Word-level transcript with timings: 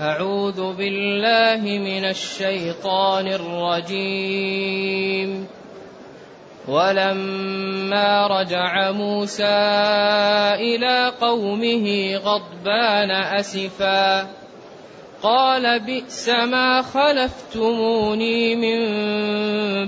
أعوذ 0.00 0.74
بالله 0.74 1.62
من 1.62 2.04
الشيطان 2.04 3.28
الرجيم. 3.28 5.46
ولما 6.68 8.26
رجع 8.26 8.90
موسى 8.90 9.56
إلى 10.58 11.12
قومه 11.20 12.16
غضبان 12.16 13.10
أسفا 13.10 14.26
قال 15.22 15.80
بئس 15.80 16.28
ما 16.28 16.82
خلفتموني 16.82 18.56
من 18.56 18.80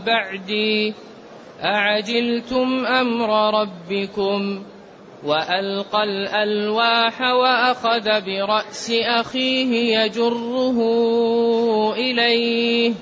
بعدي 0.06 0.94
أعجلتم 1.64 2.86
أمر 2.86 3.60
ربكم 3.60 4.62
ۖ؟ 4.62 4.75
وألقى 5.24 6.04
الألواح 6.04 7.20
وأخذ 7.20 8.20
برأس 8.20 8.90
أخيه 8.90 9.98
يجره 9.98 10.78
إليه. 11.94 12.92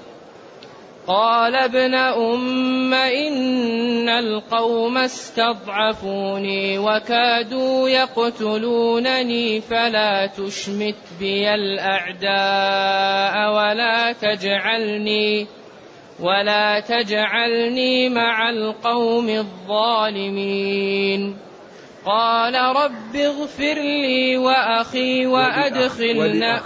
قال 1.07 1.55
ابن 1.55 1.95
أم 1.95 2.95
إن 2.95 4.09
القوم 4.09 4.99
استضعفوني 4.99 6.79
وكادوا 6.79 7.89
يقتلونني 7.89 9.61
فلا 9.61 10.27
تشمت 10.27 10.95
بي 11.21 11.55
الأعداء 11.55 13.35
ولا 13.55 14.13
تجعلني 14.13 15.47
ولا 16.21 16.81
تجعلني 16.81 18.09
مع 18.09 18.51
القوم 18.51 19.29
الظالمين. 19.29 20.75
قال 22.07 22.55
رب 22.55 23.17
اغفر 23.17 23.75
لي 23.75 24.37
وأخي 24.37 25.27
وأدخلنا. 25.27 26.63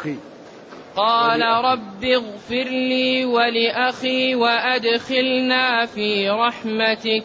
قال 0.96 1.42
رب 1.42 2.05
اغفر 2.05 2.71
لي 2.71 3.24
ولأخي 3.24 4.35
وأدخلنا 4.35 5.87
في 5.87 6.30
رحمتك 6.30 7.24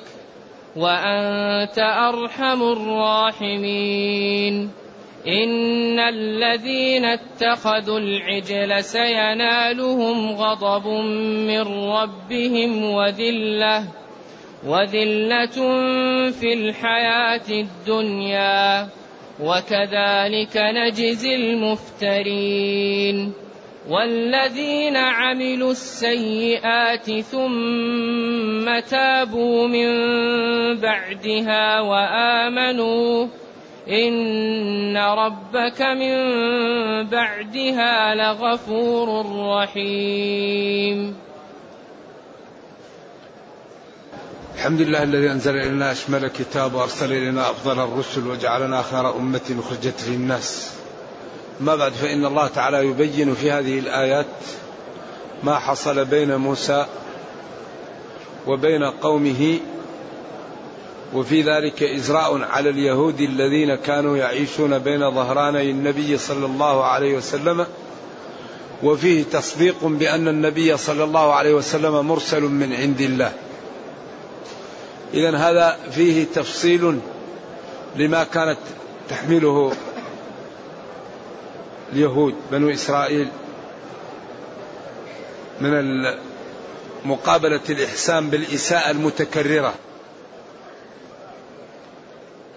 وأنت 0.75 1.79
أرحم 1.79 2.61
الراحمين. 2.61 4.71
إن 5.27 5.99
الذين 5.99 7.05
اتخذوا 7.05 7.99
العجل 7.99 8.83
سينالهم 8.83 10.31
غضب 10.31 10.87
من 11.47 11.89
ربهم 11.89 12.83
وذلة. 12.83 13.83
وذلة 14.67 15.57
في 16.31 16.53
الحياة 16.53 17.49
الدنيا 17.49 18.87
وكذلك 19.39 20.57
نجزي 20.57 21.35
المفترين. 21.35 23.33
والذين 23.89 24.97
عملوا 24.97 25.71
السيئات 25.71 27.11
ثم 27.11 28.79
تابوا 28.79 29.67
من 29.67 29.89
بعدها 30.79 31.81
وآمنوا 31.81 33.27
إن 33.89 34.97
ربك 34.97 35.81
من 35.81 36.17
بعدها 37.07 38.15
لغفور 38.15 39.25
رحيم. 39.35 41.22
الحمد 44.63 44.81
لله 44.81 45.03
الذي 45.03 45.31
أنزل 45.31 45.55
إلينا 45.55 45.91
أشمل 45.91 46.27
كتاب 46.27 46.73
وأرسل 46.73 47.11
إلينا 47.11 47.49
أفضل 47.49 47.79
الرسل 47.79 48.27
وجعلنا 48.27 48.81
خير 48.81 49.15
أمة 49.15 49.55
أخرجت 49.59 50.03
للناس. 50.07 50.71
ما 51.61 51.75
بعد 51.75 51.91
فإن 51.91 52.25
الله 52.25 52.47
تعالى 52.47 52.87
يبين 52.87 53.35
في 53.35 53.51
هذه 53.51 53.79
الآيات 53.79 54.25
ما 55.43 55.59
حصل 55.59 56.05
بين 56.05 56.35
موسى 56.35 56.85
وبين 58.47 58.83
قومه 58.83 59.59
وفي 61.13 61.41
ذلك 61.41 61.83
إزراء 61.83 62.41
على 62.41 62.69
اليهود 62.69 63.21
الذين 63.21 63.75
كانوا 63.75 64.17
يعيشون 64.17 64.79
بين 64.79 65.11
ظهراني 65.11 65.71
النبي 65.71 66.17
صلى 66.17 66.45
الله 66.45 66.83
عليه 66.85 67.17
وسلم 67.17 67.65
وفيه 68.83 69.23
تصديق 69.23 69.85
بأن 69.85 70.27
النبي 70.27 70.77
صلى 70.77 71.03
الله 71.03 71.33
عليه 71.33 71.53
وسلم 71.53 72.07
مرسل 72.07 72.41
من 72.41 72.73
عند 72.73 73.01
الله. 73.01 73.33
إذا 75.13 75.37
هذا 75.37 75.77
فيه 75.91 76.25
تفصيل 76.35 76.99
لما 77.95 78.23
كانت 78.23 78.57
تحمله 79.09 79.71
اليهود 81.93 82.35
بنو 82.51 82.69
إسرائيل 82.69 83.27
من 85.61 86.05
مقابلة 87.05 87.61
الإحسان 87.69 88.29
بالإساءة 88.29 88.91
المتكررة. 88.91 89.73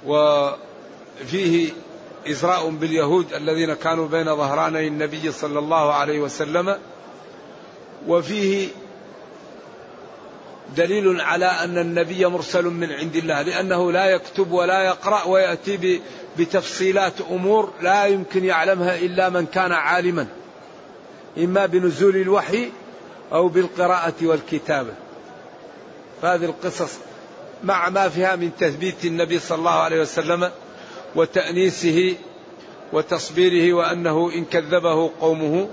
وفيه 0.07 1.73
إزراء 2.29 2.69
باليهود 2.71 3.33
الذين 3.33 3.75
كانوا 3.75 4.09
بين 4.09 4.37
ظهراني 4.37 4.87
النبي 4.87 5.33
صلى 5.33 5.59
الله 5.59 5.93
عليه 5.93 6.21
وسلم. 6.21 6.79
وفيه 8.09 8.69
دليل 10.77 11.21
على 11.21 11.47
أن 11.47 11.79
النبي 11.79 12.27
مرسل 12.27 12.65
من 12.65 12.93
عند 12.93 13.17
الله 13.17 13.43
لأنه 13.43 13.93
لا 13.93 14.07
يكتب 14.07 14.53
ولا 14.53 14.83
يقرأ 14.83 15.25
ويأتي 15.25 16.01
بتفصيلات 16.39 17.21
أمور 17.31 17.73
لا 17.81 18.07
يمكن 18.07 18.45
يعلمها 18.45 18.97
إلا 18.99 19.29
من 19.29 19.47
كان 19.47 19.73
عالما 19.73 20.27
إما 21.39 21.67
بنزول 21.67 22.17
الوحي 22.17 22.71
أو 23.33 23.49
بالقراءة 23.49 24.15
والكتابة. 24.23 24.93
فهذه 26.23 26.45
القصص 26.45 26.93
مع 27.65 27.89
ما 27.89 28.09
فيها 28.09 28.37
من 28.37 28.51
تثبيت 28.61 29.05
النبي 29.05 29.39
صلى 29.39 29.59
الله 29.59 29.71
عليه 29.71 30.01
وسلم 30.01 30.51
وتأنيسه 31.15 32.15
وتصبيره 32.93 33.73
وأنه 33.75 34.31
إن 34.35 34.45
كذبه 34.45 35.11
قومه 35.21 35.69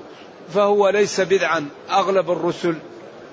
فهو 0.54 0.90
ليس 0.90 1.22
بدعا. 1.22 1.68
أغلب 1.92 2.32
الرسل 2.32 2.76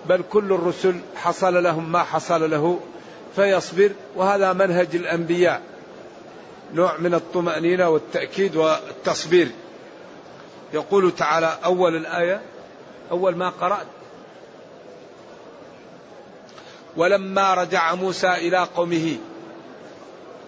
بل 0.08 0.22
كل 0.30 0.52
الرسل 0.52 1.00
حصل 1.16 1.62
لهم 1.62 1.92
ما 1.92 2.02
حصل 2.02 2.50
له 2.50 2.80
فيصبر. 3.36 3.90
وهذا 4.16 4.52
منهج 4.52 4.88
الأنبياء 4.94 5.62
نوع 6.74 6.96
من 6.96 7.14
الطمأنينة 7.14 7.88
والتأكيد 7.88 8.56
والتصبير. 8.56 9.48
يقول 10.74 11.14
تعالى 11.14 11.58
أول 11.64 11.96
الآية 11.96 12.40
أول 13.10 13.36
ما 13.36 13.48
قرأت. 13.48 13.86
ولما 16.96 17.54
رجع 17.54 17.94
موسى 17.94 18.28
إلى 18.28 18.58
قومه 18.58 19.16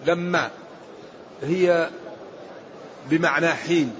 لما 0.05 0.51
هي 1.43 1.89
بمعنى 3.09 3.47
حين 3.47 3.95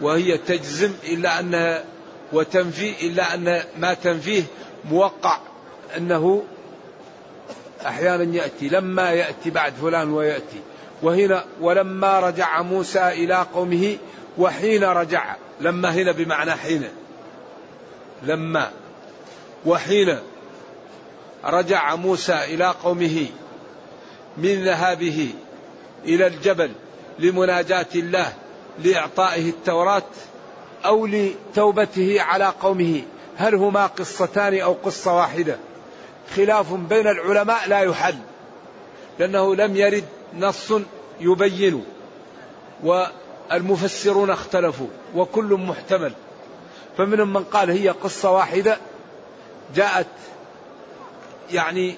وهي 0.00 0.38
تجزم 0.38 0.92
إلا 1.04 1.40
انها 1.40 1.84
وتنفي 2.32 3.06
إلا 3.06 3.34
أن 3.34 3.62
ما 3.78 3.94
تنفيه 3.94 4.42
موقع 4.84 5.38
أنه 5.96 6.42
أحيانا 7.86 8.36
يأتي 8.36 8.68
لما 8.68 9.10
يأتي 9.10 9.50
بعد 9.50 9.72
فلان 9.72 10.10
ويأتي. 10.10 10.60
وهنا 11.02 11.44
ولما 11.60 12.20
رجع 12.20 12.62
موسى 12.62 13.08
إلى 13.08 13.46
قومه 13.54 13.96
وحين 14.38 14.84
رجع 14.84 15.36
لما 15.60 15.90
هنا 15.90 16.12
بمعنى 16.12 16.52
حين. 16.52 16.88
لما 18.22 18.70
وحين 19.66 20.18
رجع 21.44 21.94
موسى 21.94 22.44
إلى 22.44 22.74
قومه 22.84 23.26
من 24.36 24.64
ذهابه 24.64 25.30
إلى 26.04 26.26
الجبل 26.26 26.72
لمناجاة 27.18 27.86
الله 27.94 28.32
لإعطائه 28.84 29.48
التوراة 29.48 30.02
أو 30.84 31.06
لتوبته 31.06 32.22
على 32.22 32.44
قومه. 32.44 33.02
هل 33.36 33.54
هما 33.54 33.86
قصتان 33.86 34.60
أو 34.60 34.72
قصة 34.72 35.16
واحدة؟ 35.16 35.58
خلاف 36.36 36.72
بين 36.72 37.06
العلماء 37.06 37.68
لا 37.68 37.80
يحل 37.80 38.18
لأنه 39.18 39.54
لم 39.54 39.76
يرد 39.76 40.04
نص 40.34 40.72
يبين 41.20 41.84
والمفسرون 42.84 44.30
اختلفوا 44.30 44.86
وكل 45.14 45.54
محتمل. 45.54 46.12
فمنهم 46.98 47.32
من 47.32 47.44
قال 47.44 47.70
هي 47.70 47.88
قصة 47.88 48.30
واحدة 48.30 48.76
جاءت 49.74 50.06
يعني 51.50 51.96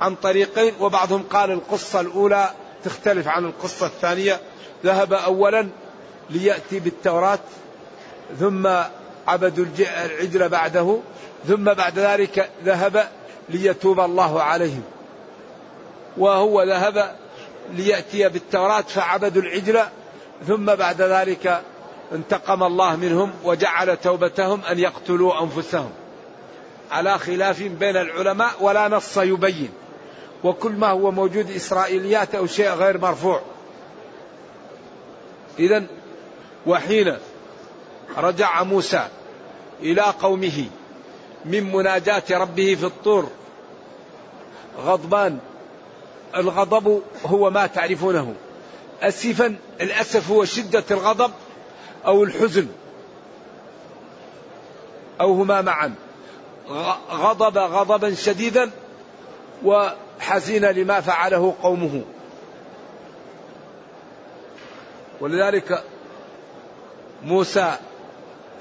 عن 0.00 0.14
طريقين 0.14 0.72
وبعضهم 0.80 1.22
قال 1.22 1.50
القصة 1.50 2.00
الأولى 2.00 2.50
تختلف 2.84 3.28
عن 3.28 3.44
القصة 3.44 3.86
الثانية. 3.86 4.40
ذهب 4.84 5.12
أولا 5.12 5.68
ليأتي 6.30 6.80
بالتوراة 6.80 7.38
ثم 8.40 8.68
عبدوا 9.28 9.66
العجل 9.78 10.48
بعده 10.48 10.98
ثم 11.48 11.64
بعد 11.64 11.98
ذلك 11.98 12.50
ذهب 12.64 13.08
ليتوب 13.48 14.00
الله 14.00 14.42
عليهم. 14.42 14.82
وهو 16.16 16.62
ذهب 16.62 17.14
ليأتي 17.72 18.28
بالتوراة 18.28 18.80
فعبدوا 18.80 19.42
العجل 19.42 19.80
ثم 20.46 20.74
بعد 20.74 21.02
ذلك 21.02 21.62
انتقم 22.12 22.62
الله 22.62 22.96
منهم 22.96 23.32
وجعل 23.44 23.96
توبتهم 23.96 24.60
أن 24.70 24.78
يقتلوا 24.78 25.42
أنفسهم. 25.42 25.90
على 26.90 27.18
خلاف 27.18 27.62
بين 27.62 27.96
العلماء 27.96 28.50
ولا 28.60 28.88
نص 28.88 29.16
يبين. 29.18 29.70
وكل 30.44 30.72
ما 30.72 30.88
هو 30.88 31.10
موجود 31.10 31.50
إسرائيليات 31.50 32.34
أو 32.34 32.46
شيء 32.46 32.70
غير 32.70 32.98
مرفوع. 32.98 33.40
إذا 35.58 35.84
وحين 36.66 37.16
رجع 38.16 38.62
موسى 38.62 39.08
إلى 39.80 40.02
قومه 40.02 40.66
من 41.44 41.72
مناجاة 41.72 42.22
ربه 42.30 42.74
في 42.74 42.86
الطور. 42.86 43.28
غضبان. 44.78 45.38
الغضب 46.36 47.02
هو 47.26 47.50
ما 47.50 47.66
تعرفونه. 47.66 48.34
أسفا. 49.02 49.56
الأسف 49.80 50.30
هو 50.30 50.44
شدة 50.44 50.84
الغضب 50.90 51.30
أو 52.06 52.24
الحزن. 52.24 52.68
أو 55.20 55.34
هما 55.34 55.62
معا. 55.62 55.94
غضب 57.10 57.58
غضبا 57.58 58.14
شديدا 58.14 58.70
وحزين 59.64 60.64
لما 60.64 61.00
فعله 61.00 61.54
قومه. 61.62 62.02
ولذلك 65.20 65.84
موسى 67.22 67.76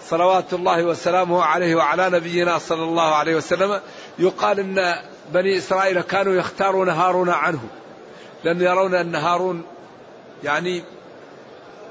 صلوات 0.09 0.53
الله 0.53 0.83
وسلامه 0.83 1.43
عليه 1.43 1.75
وعلى 1.75 2.09
نبينا 2.09 2.57
صلى 2.57 2.83
الله 2.83 3.15
عليه 3.15 3.35
وسلم. 3.35 3.79
يقال 4.19 4.59
إن 4.59 4.95
بني 5.33 5.57
إسرائيل 5.57 6.01
كانوا 6.01 6.33
يختارون 6.33 6.89
هارون 6.89 7.29
عنه 7.29 7.59
لأن 8.43 8.61
يرون 8.61 8.95
أن 8.95 9.15
هارون 9.15 9.63
يعني 10.43 10.83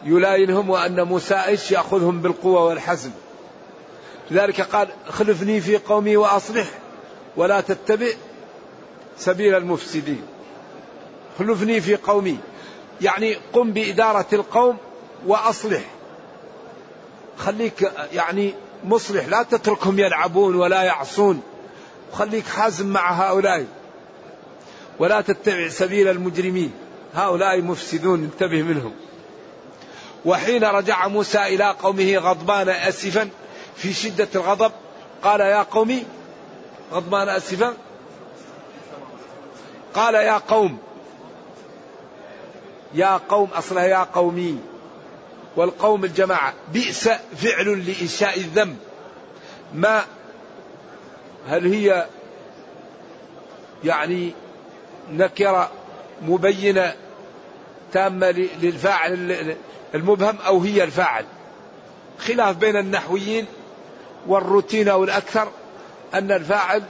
يلاينهم 0.04 0.70
وأن 0.70 1.02
موسى 1.02 1.34
إيش 1.34 1.70
يأخذهم 1.70 2.20
بالقوة 2.20 2.64
والحزم. 2.64 3.10
لذلك 4.30 4.60
قال 4.60 4.88
خلفني 5.08 5.60
في 5.60 5.76
قومي 5.76 6.16
وأصلح 6.16 6.66
ولا 7.36 7.60
تتبع 7.60 8.08
سبيل 9.18 9.54
المفسدين. 9.54 10.22
خلفني 11.38 11.80
في 11.80 11.96
قومي 11.96 12.38
يعني 13.00 13.36
قم 13.52 13.72
بإدارة 13.72 14.26
القوم 14.32 14.76
وأصلح. 15.26 15.82
خليك 17.38 17.92
يعني 18.12 18.54
مصلح 18.84 19.26
لا 19.26 19.42
تتركهم 19.42 19.98
يلعبون 19.98 20.56
ولا 20.56 20.82
يعصون. 20.82 21.42
خليك 22.12 22.46
حازم 22.46 22.86
مع 22.86 23.12
هؤلاء. 23.12 23.66
ولا 24.98 25.20
تتبع 25.20 25.68
سبيل 25.68 26.08
المجرمين. 26.08 26.72
هؤلاء 27.14 27.62
مفسدون 27.62 28.24
انتبه 28.24 28.62
منهم. 28.62 28.92
وحين 30.24 30.64
رجع 30.64 31.08
موسى 31.08 31.38
إلى 31.38 31.74
قومه 31.82 32.16
غضبان 32.16 32.68
أسفا 32.68 33.28
في 33.76 33.92
شدة 33.92 34.28
الغضب 34.34 34.72
قال 35.22 35.40
يا 35.40 35.62
قومي 35.62 36.04
غضبان 36.92 37.28
أسفا 37.28 37.74
قال 39.94 40.14
يا 40.14 40.38
قوم 40.38 40.78
يا 42.94 43.20
قوم 43.28 43.48
أصلها 43.54 43.84
يا 43.84 44.06
قومي. 44.14 44.58
والقوم 45.56 46.04
الجماعة 46.04 46.54
بئس 46.72 47.08
فعل 47.36 47.86
لإنشاء 47.86 48.36
الذنب. 48.38 48.76
ما 49.74 50.04
هل 51.48 51.74
هي 51.74 52.06
يعني 53.84 54.32
نكرة 55.12 55.70
مبينة 56.22 56.94
تامة 57.92 58.30
للفاعل 58.62 59.56
المبهم 59.94 60.36
أو 60.46 60.60
هي 60.60 60.84
الفاعل؟ 60.84 61.24
خلاف 62.18 62.56
بين 62.56 62.76
النحويين 62.76 63.46
والروتين 64.26 64.88
أو 64.88 65.04
الأكثر 65.04 65.48
أن 66.14 66.32
الفاعل 66.32 66.82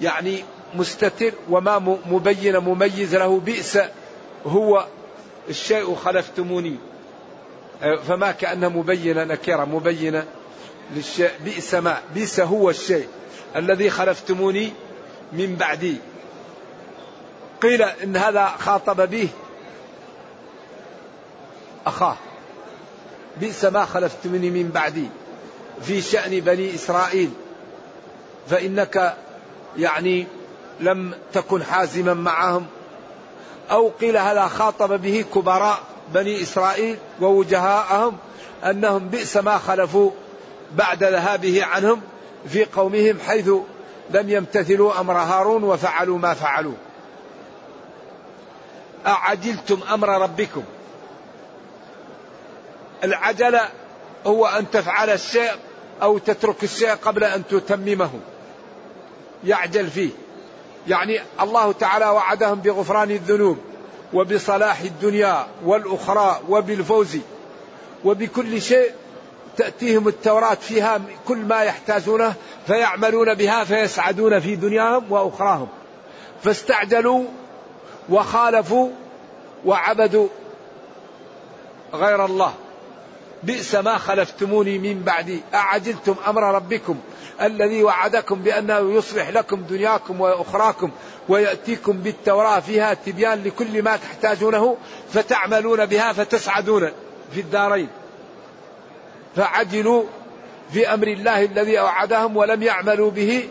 يعني 0.00 0.44
مستتر 0.74 1.32
وما 1.50 1.98
مبين 2.06 2.58
مميز 2.58 3.14
له 3.14 3.40
بئس 3.40 3.78
هو 4.46 4.86
الشيء 5.48 5.94
خلفتموني. 5.94 6.76
فما 8.08 8.32
كأنه 8.32 8.68
مبينة 8.68 9.24
نكرة 9.24 9.64
مبينة 9.64 10.24
للشيء. 10.94 11.30
بئس 11.44 11.74
ما 11.74 11.98
بئس 12.14 12.40
هو 12.40 12.70
الشيء 12.70 13.08
الذي 13.56 13.90
خلفتموني 13.90 14.72
من 15.32 15.56
بعدي. 15.56 15.96
قيل 17.62 17.82
إن 17.82 18.16
هذا 18.16 18.46
خاطب 18.46 19.10
به 19.10 19.28
أخاه. 21.86 22.16
بئس 23.40 23.64
ما 23.64 23.84
خلفتموني 23.84 24.50
من 24.50 24.68
بعدي. 24.68 25.08
في 25.82 26.02
شأن 26.02 26.40
بني 26.40 26.74
إسرائيل. 26.74 27.30
فإنك 28.50 29.16
يعني 29.78 30.26
لم 30.80 31.14
تكن 31.32 31.62
حازما 31.62 32.14
معهم. 32.14 32.66
أو 33.70 33.90
قيل 34.00 34.16
هذا 34.16 34.46
خاطب 34.46 35.02
به 35.02 35.24
كبراء 35.34 35.78
بني 36.14 36.42
إسرائيل 36.42 36.98
ووجهاءهم 37.20 38.16
أنهم 38.64 39.08
بئس 39.08 39.36
ما 39.36 39.58
خلفوا 39.58 40.10
بعد 40.72 41.04
ذهابه 41.04 41.64
عنهم 41.64 42.00
في 42.48 42.64
قومهم 42.64 43.18
حيث 43.26 43.50
لم 44.10 44.30
يمتثلوا 44.30 45.00
أمر 45.00 45.18
هارون 45.18 45.64
وفعلوا 45.64 46.18
ما 46.18 46.34
فعلوا. 46.34 46.74
أعجلتم 49.06 49.80
أمر 49.92 50.08
ربكم. 50.08 50.62
العجلة 53.04 53.68
هو 54.26 54.46
أن 54.46 54.70
تفعل 54.70 55.10
الشيء 55.10 55.50
أو 56.02 56.18
تترك 56.18 56.64
الشيء 56.64 56.90
قبل 56.90 57.24
أن 57.24 57.42
تتممه. 57.46 58.10
يعجل 59.44 59.90
فيه. 59.90 60.10
يعني 60.88 61.20
الله 61.40 61.72
تعالى 61.72 62.06
وعدهم 62.06 62.54
بغفران 62.54 63.10
الذنوب 63.10 63.58
وبصلاح 64.12 64.80
الدنيا 64.80 65.46
والأخرى 65.64 66.40
وبالفوز 66.48 67.18
وبكل 68.04 68.62
شيء 68.62 68.90
تأتيهم 69.56 70.08
التوراة 70.08 70.54
فيها 70.54 71.00
كل 71.28 71.38
ما 71.38 71.62
يحتاجونه 71.62 72.34
فيعملون 72.66 73.34
بها 73.34 73.64
فيسعدون 73.64 74.40
في 74.40 74.56
دنياهم 74.56 75.12
وأخراهم. 75.12 75.68
فاستعجلوا 76.42 77.24
وخالفوا 78.08 78.88
وعبدوا 79.64 80.28
غير 81.94 82.24
الله. 82.24 82.54
بئس 83.44 83.74
ما 83.74 83.98
خلفتموني 83.98 84.78
من 84.78 85.02
بعدي. 85.02 85.40
أعجلتم 85.54 86.14
أمر 86.26 86.54
ربكم 86.54 87.00
الذي 87.42 87.82
وعدكم 87.82 88.42
بأنه 88.42 88.94
يصلح 88.94 89.28
لكم 89.28 89.62
دنياكم 89.62 90.20
وأخراكم 90.20 90.90
ويأتيكم 91.28 91.92
بالتوراة 91.92 92.60
فيها 92.60 92.94
تبيان 92.94 93.42
لكل 93.44 93.82
ما 93.82 93.96
تحتاجونه 93.96 94.76
فتعملون 95.12 95.86
بها 95.86 96.12
فتسعدون 96.12 96.90
في 97.34 97.40
الدارين. 97.40 97.88
فعجلوا 99.36 100.04
في 100.72 100.94
أمر 100.94 101.06
الله 101.06 101.44
الذي 101.44 101.78
أوعدهم 101.80 102.36
ولم 102.36 102.62
يعملوا 102.62 103.10
به 103.10 103.48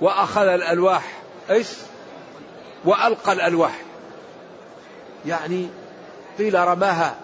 وأخذ 0.00 0.46
الألواح. 0.46 1.02
إيش؟ 1.50 1.68
وألقى 2.84 3.32
الألواح. 3.32 3.78
يعني 5.26 5.68
قيل 6.38 6.54
رماها. 6.54 7.16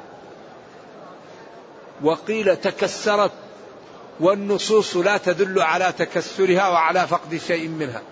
وقيل 2.03 2.57
تكسرت 2.57 3.33
والنصوص 4.21 4.97
لا 4.97 5.17
تدل 5.17 5.63
على 5.63 5.93
تكسرها 5.99 6.69
وعلى 6.69 7.07
فقد 7.07 7.37
شيء 7.37 7.69
منها. 7.69 8.03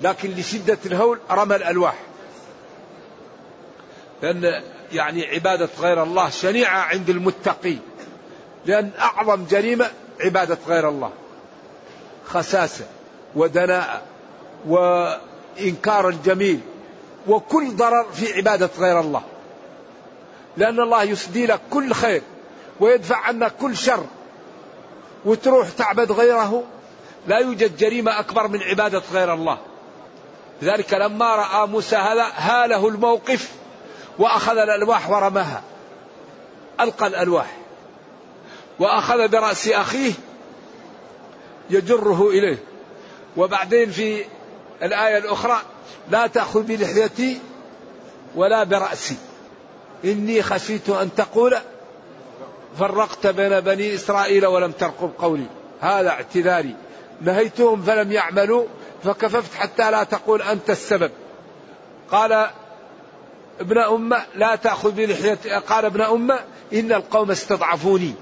لكن 0.00 0.30
لشدة 0.30 0.78
الهول 0.86 1.18
رمى 1.30 1.56
الألواح. 1.56 1.94
لأن 4.22 4.62
يعني 4.92 5.26
عبادة 5.26 5.68
غير 5.80 6.02
الله 6.02 6.30
شنيعة 6.30 6.78
عند 6.78 7.10
المتقين. 7.10 7.80
لأن 8.66 8.90
أعظم 8.98 9.44
جريمة 9.44 9.90
عبادة 10.20 10.58
غير 10.68 10.88
الله. 10.88 11.10
خساسة 12.26 12.84
ودناءة 13.34 14.02
وإنكار 14.66 16.08
الجميل 16.08 16.60
وكل 17.28 17.76
ضرر 17.76 18.06
في 18.12 18.32
عبادة 18.32 18.70
غير 18.78 19.00
الله. 19.00 19.22
لأن 20.56 20.80
الله 20.80 21.02
يسدي 21.02 21.46
لك 21.46 21.60
كل 21.70 21.92
خير. 21.92 22.22
ويدفع 22.80 23.16
عنا 23.16 23.48
كل 23.48 23.76
شر. 23.76 24.06
وتروح 25.24 25.68
تعبد 25.68 26.12
غيره 26.12 26.64
لا 27.26 27.38
يوجد 27.38 27.76
جريمة 27.76 28.20
أكبر 28.20 28.48
من 28.48 28.62
عبادة 28.62 29.02
غير 29.12 29.34
الله. 29.34 29.58
لذلك 30.62 30.94
لما 30.94 31.34
رأى 31.34 31.66
موسى 31.66 31.96
هذا 31.96 32.26
هاله 32.36 32.88
الموقف 32.88 33.50
وأخذ 34.18 34.56
الألواح 34.58 35.10
ورماها. 35.10 35.62
ألقى 36.80 37.06
الألواح. 37.06 37.56
وأخذ 38.78 39.28
برأس 39.28 39.68
أخيه 39.68 40.12
يجره 41.70 42.28
إليه. 42.28 42.58
وبعدين 43.36 43.90
في 43.90 44.24
الآية 44.82 45.18
الأخرى 45.18 45.58
لا 46.10 46.26
تأخذ 46.26 46.62
بلحيتي 46.62 47.40
ولا 48.34 48.64
برأسي. 48.64 49.16
إني 50.04 50.42
خشيت 50.42 50.88
أن 50.88 51.10
تقول 51.16 51.56
فرقت 52.78 53.26
بين 53.26 53.60
بني 53.60 53.94
إسرائيل 53.94 54.46
ولم 54.46 54.72
ترقب 54.72 55.10
قولي. 55.18 55.46
هذا 55.80 56.08
اعتذاري. 56.08 56.74
نهيتهم 57.20 57.82
فلم 57.82 58.12
يعملوا 58.12 58.64
فكففت 59.04 59.54
حتى 59.54 59.90
لا 59.90 60.04
تقول 60.04 60.42
أنت 60.42 60.70
السبب. 60.70 61.10
قال 62.10 62.46
ابن 63.60 63.78
أمة 63.78 64.22
لا 64.34 64.56
تأخذ 64.56 64.90
بلحية 64.90 65.58
قال 65.58 65.84
ابن 65.84 66.00
أمة 66.00 66.38
إن 66.72 66.92
القوم 66.92 67.30
استضعفوني. 67.30 68.14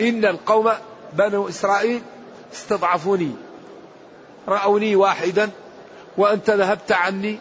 إن 0.00 0.24
القوم 0.24 0.72
بنو 1.12 1.48
إسرائيل 1.48 2.02
استضعفوني. 2.52 3.34
رأوني 4.48 4.96
واحدا 4.96 5.50
وأنت 6.16 6.50
ذهبت 6.50 6.92
عني 6.92 7.38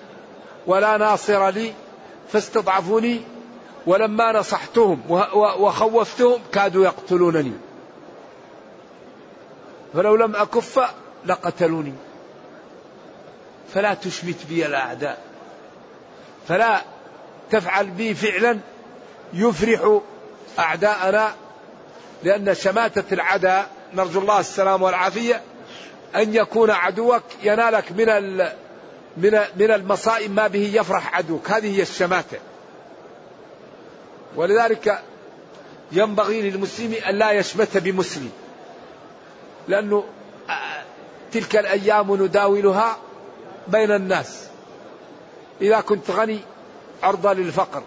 ولا 0.68 0.98
ناصر 0.98 1.50
لي 1.50 1.74
فاستضعفوني. 2.32 3.22
ولما 3.86 4.32
نصحتهم 4.32 5.02
وخوفتهم 5.60 6.42
كادوا 6.54 6.86
يقتلونني. 6.86 7.54
فلو 9.94 10.16
لم 10.16 10.36
أكف 10.36 10.80
لقتلوني. 11.26 11.94
فلا 13.74 13.94
تشمت 13.94 14.46
بي 14.50 14.66
الأعداء. 14.66 15.22
فلا 16.48 16.82
تفعل 17.52 17.90
بي 17.90 18.14
فعلا 18.14 18.60
يفرح 19.34 20.00
أعداءنا 20.60 21.36
لأن 22.24 22.56
شماتة 22.56 23.14
العداء 23.14 23.70
نرجو 23.94 24.20
الله 24.20 24.40
السلام 24.40 24.82
والعافية 24.82 25.42
أن 26.16 26.36
يكون 26.36 26.72
عدوك 26.72 27.24
ينالك 27.44 27.92
من 27.92 28.38
من 29.18 29.40
من 29.56 29.72
المصائب 29.72 30.32
ما 30.32 30.48
به 30.48 30.72
يفرح 30.74 31.16
عدوك. 31.16 31.52
هذه 31.52 31.78
هي 31.78 31.82
الشماتة. 31.82 32.38
ولذلك 34.36 35.04
ينبغي 35.92 36.50
للمسلم 36.50 36.94
أن 37.10 37.16
لا 37.16 37.32
يشمت 37.32 37.78
بمسلم 37.78 38.32
لأنه 39.68 40.04
تلك 41.32 41.56
الأيام 41.56 42.24
نداولها 42.24 42.98
بين 43.68 43.92
الناس. 43.92 44.44
إذا 45.62 45.80
كنت 45.82 46.12
غني 46.12 46.40
عرضة 47.04 47.34
للفقر 47.34 47.84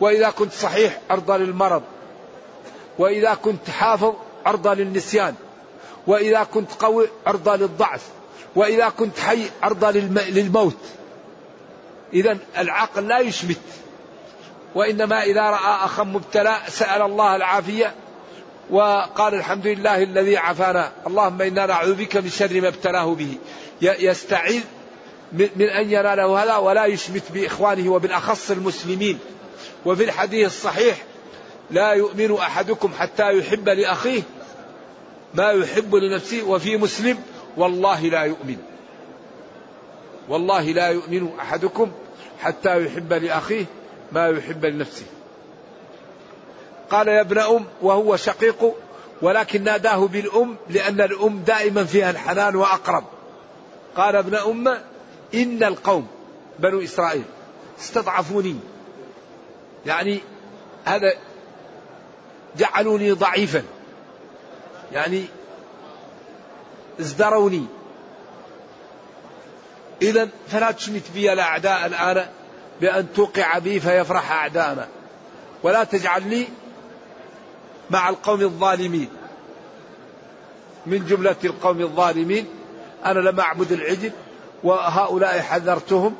وإذا 0.00 0.30
كنت 0.30 0.52
صحيح 0.52 1.00
عرضة 1.10 1.36
للمرض 1.36 1.82
وإذا 2.98 3.34
كنت 3.34 3.70
حافظ 3.70 4.14
عرضة 4.46 4.74
للنسيان 4.74 5.34
وإذا 6.06 6.42
كنت 6.44 6.72
قوي 6.72 7.08
عرضة 7.26 7.56
للضعف 7.56 8.02
وإذا 8.56 8.88
كنت 8.88 9.18
حي 9.18 9.42
عرضة 9.62 9.90
للموت. 9.90 10.76
إذا 12.12 12.38
العقل 12.58 13.08
لا 13.08 13.18
يشمت. 13.18 13.60
وإنما 14.76 15.22
إذا 15.22 15.42
رأى 15.42 15.84
أخا 15.84 16.02
مبتلى 16.02 16.56
سأل 16.68 17.02
الله 17.02 17.36
العافية 17.36 17.94
وقال 18.70 19.34
الحمد 19.34 19.66
لله 19.66 20.02
الذي 20.02 20.36
عافانا. 20.36 20.92
اللهم 21.06 21.42
إنا 21.42 21.66
نعوذ 21.66 21.94
بك 21.94 22.16
من 22.16 22.30
شر 22.30 22.60
ما 22.60 22.68
ابتلاه 22.68 23.14
به. 23.14 23.38
يستعيذ 23.80 24.62
من 25.32 25.68
أن 25.68 25.90
يناله 25.90 26.42
هذا 26.42 26.56
ولا 26.56 26.84
يشمت 26.84 27.22
بإخوانه 27.34 27.92
وبالأخص 27.92 28.50
المسلمين. 28.50 29.18
وفي 29.86 30.04
الحديث 30.04 30.46
الصحيح 30.46 30.96
لا 31.70 31.92
يؤمن 31.92 32.36
أحدكم 32.36 32.92
حتى 32.98 33.38
يحب 33.38 33.68
لأخيه 33.68 34.22
ما 35.34 35.50
يحب 35.50 35.94
لنفسه 35.94 36.42
وفي 36.42 36.76
مسلم 36.76 37.18
والله 37.56 38.00
لا 38.00 38.22
يؤمن. 38.22 38.56
والله 40.28 40.62
لا 40.62 40.88
يؤمن 40.88 41.28
أحدكم 41.40 41.92
حتى 42.40 42.86
يحب 42.86 43.12
لأخيه 43.12 43.64
ما 44.12 44.28
يحب 44.28 44.64
لنفسه. 44.64 45.06
قال 46.90 47.08
يا 47.08 47.20
ابن 47.20 47.38
أم 47.38 47.64
وهو 47.82 48.16
شقيق 48.16 48.74
ولكن 49.22 49.64
ناداه 49.64 50.06
بالأم 50.06 50.56
لأن 50.70 51.00
الأم 51.00 51.38
دائما 51.38 51.84
فيها 51.84 52.10
الحنان 52.10 52.56
وأقرب. 52.56 53.04
قال 53.96 54.16
ابن 54.16 54.34
أم 54.34 54.68
إن 55.34 55.64
القوم 55.64 56.06
بنو 56.58 56.82
إسرائيل 56.82 57.24
استضعفوني. 57.80 58.56
يعني 59.86 60.20
هذا 60.84 61.12
جعلوني 62.56 63.12
ضعيفا. 63.12 63.62
يعني 64.92 65.24
ازدروني. 67.00 67.66
إذا 70.02 70.28
فلا 70.48 70.70
تشمت 70.70 71.02
بي 71.14 71.32
الأعداء 71.32 71.86
الآن 71.86 72.26
بأن 72.80 73.06
توقع 73.14 73.58
بي 73.58 73.80
فيفرح 73.80 74.32
أعداءنا 74.32 74.88
ولا 75.62 75.84
تجعلني 75.84 76.48
مع 77.90 78.08
القوم 78.08 78.40
الظالمين. 78.40 79.08
من 80.86 81.06
جملة 81.06 81.36
القوم 81.44 81.80
الظالمين 81.80 82.46
أنا 83.04 83.18
لم 83.18 83.40
أعبد 83.40 83.72
العجل 83.72 84.12
وهؤلاء 84.64 85.40
حذرتهم 85.40 86.14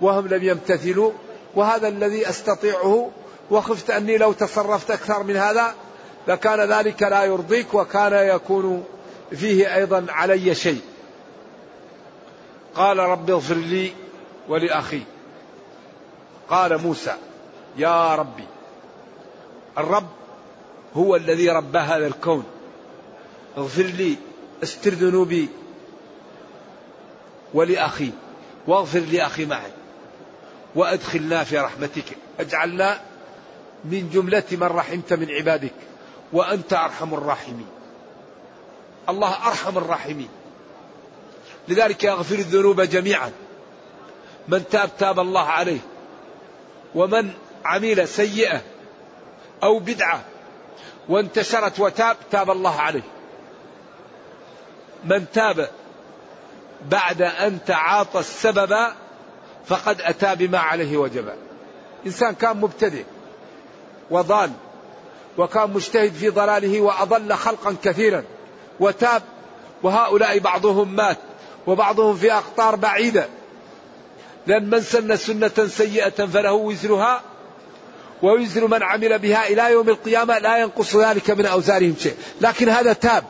وهم 0.00 0.28
لم 0.28 0.42
يمتثلوا 0.42 1.12
وهذا 1.54 1.88
الذي 1.88 2.28
أستطيعه 2.28 3.10
وخفت 3.50 3.90
أني 3.90 4.18
لو 4.18 4.32
تصرفت 4.32 4.90
أكثر 4.90 5.22
من 5.22 5.36
هذا 5.36 5.74
لكان 6.28 6.60
ذلك 6.60 7.02
لا 7.02 7.24
يرضيك 7.24 7.74
وكان 7.74 8.12
يكون 8.12 8.84
فيه 9.30 9.74
أيضا 9.74 10.06
علي 10.08 10.54
شيء. 10.54 10.80
قال 12.74 12.98
رب 12.98 13.30
اغفر 13.30 13.54
لي 13.54 13.92
ولأخي. 14.48 15.02
قال 16.54 16.78
موسى 16.78 17.16
يا 17.76 18.14
ربي 18.14 18.44
الرب 19.78 20.08
هو 20.96 21.16
الذي 21.16 21.50
ربى 21.50 21.78
هذا 21.78 22.06
الكون. 22.06 22.44
اغفر 23.58 23.82
لي 23.82 24.16
استر 24.62 24.90
ذنوبي 24.90 25.48
ولأخي 27.54 28.10
واغفر 28.66 28.98
لأخي 28.98 29.46
معي 29.46 29.70
وأدخلنا 30.74 31.44
في 31.44 31.58
رحمتك. 31.58 32.04
اجعلنا 32.40 33.00
من 33.84 34.10
جملة 34.10 34.44
من 34.52 34.62
رحمت 34.62 35.12
من 35.12 35.30
عبادك 35.30 35.74
وأنت 36.32 36.72
أرحم 36.72 37.14
الراحمين. 37.14 37.66
الله 39.08 39.46
أرحم 39.46 39.78
الراحمين. 39.78 40.28
لذلك 41.68 42.04
يغفر 42.04 42.34
الذنوب 42.34 42.80
جميعا. 42.80 43.32
من 44.48 44.68
تاب 44.68 44.90
تاب 44.98 45.20
الله 45.20 45.44
عليه. 45.44 45.80
ومن 46.94 47.30
عمل 47.64 48.08
سيئة 48.08 48.62
أو 49.62 49.78
بدعة 49.78 50.24
وانتشرت 51.08 51.80
وتاب 51.80 52.16
تاب 52.30 52.50
الله 52.50 52.80
عليه. 52.80 53.02
من 55.04 55.26
تاب 55.32 55.68
بعد 56.90 57.22
أن 57.22 57.58
تعاطى 57.66 58.20
السبب 58.20 58.76
فقد 59.66 60.00
أتى 60.00 60.46
بما 60.46 60.58
عليه 60.58 60.96
وجب. 60.96 61.32
إنسان 62.06 62.34
كان 62.34 62.56
مبتدئ 62.56 63.04
وضال 64.10 64.50
وكان 65.38 65.70
مجتهد 65.70 66.12
في 66.12 66.28
ضلاله 66.28 66.80
وأضل 66.80 67.34
خلقا 67.34 67.76
كثيرا 67.82 68.24
وتاب 68.80 69.22
وهؤلاء 69.82 70.38
بعضهم 70.38 70.96
مات 70.96 71.18
وبعضهم 71.66 72.16
في 72.16 72.32
أقطار 72.32 72.76
بعيدة. 72.76 73.28
لأن 74.46 74.70
من 74.70 74.80
سن 74.80 75.16
سنة 75.16 75.68
سيئة 75.68 76.26
فله 76.26 76.52
وزرها 76.52 77.22
ووزر 78.22 78.66
من 78.66 78.82
عمل 78.82 79.18
بها 79.18 79.48
إلى 79.48 79.72
يوم 79.72 79.88
القيامة 79.88 80.38
لا 80.38 80.58
ينقص 80.58 80.96
ذلك 80.96 81.30
من 81.30 81.46
أوزارهم 81.46 81.94
شيء. 82.00 82.14
لكن 82.40 82.68
هذا 82.68 82.92
تاب. 82.92 83.24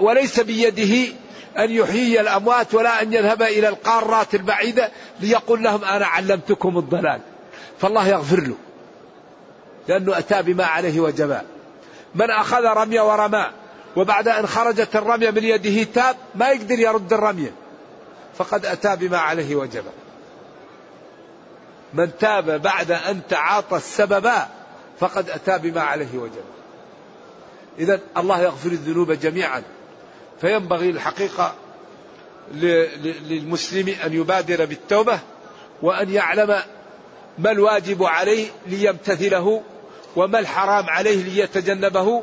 وليس 0.00 0.40
بيده 0.40 1.12
أن 1.58 1.70
يحيي 1.70 2.20
الأموات 2.20 2.74
ولا 2.74 3.02
أن 3.02 3.12
يذهب 3.12 3.42
إلى 3.42 3.68
القارات 3.68 4.34
البعيدة 4.34 4.90
ليقول 5.20 5.62
لهم 5.62 5.84
أنا 5.84 6.06
علمتكم 6.06 6.78
الضلال. 6.78 7.20
فالله 7.80 8.08
يغفر 8.08 8.40
له. 8.40 8.54
لأنه 9.88 10.18
أتى 10.18 10.42
بما 10.42 10.64
عليه 10.64 11.00
وجبا 11.00 11.42
من 12.14 12.30
أخذ 12.30 12.64
رمية 12.64 13.00
ورمى 13.00 13.46
وبعد 13.96 14.28
أن 14.28 14.46
خرجت 14.46 14.96
الرمية 14.96 15.30
من 15.30 15.44
يده 15.44 15.82
تاب 15.94 16.16
ما 16.34 16.50
يقدر 16.50 16.78
يرد 16.78 17.12
الرمية 17.12 17.52
فقد 18.38 18.66
أتى 18.66 18.96
بما 18.96 19.18
عليه 19.18 19.56
وجبا 19.56 19.90
من 21.94 22.10
تاب 22.18 22.62
بعد 22.62 22.90
أن 22.90 23.20
تعاطى 23.28 23.76
السبب 23.76 24.30
فقد 25.00 25.30
أتى 25.30 25.58
بما 25.58 25.80
عليه 25.80 26.18
وجبا 26.18 26.56
إذا 27.78 28.00
الله 28.16 28.40
يغفر 28.40 28.68
الذنوب 28.68 29.12
جميعا. 29.12 29.62
فينبغي 30.40 30.90
الحقيقة 30.90 31.54
للمسلم 32.52 33.94
أن 34.04 34.12
يبادر 34.12 34.64
بالتوبة 34.64 35.18
وأن 35.82 36.10
يعلم 36.10 36.62
ما 37.38 37.50
الواجب 37.50 38.04
عليه 38.04 38.48
ليمتثله 38.66 39.62
وما 40.16 40.38
الحرام 40.38 40.90
عليه 40.90 41.22
ليتجنبه 41.22 42.22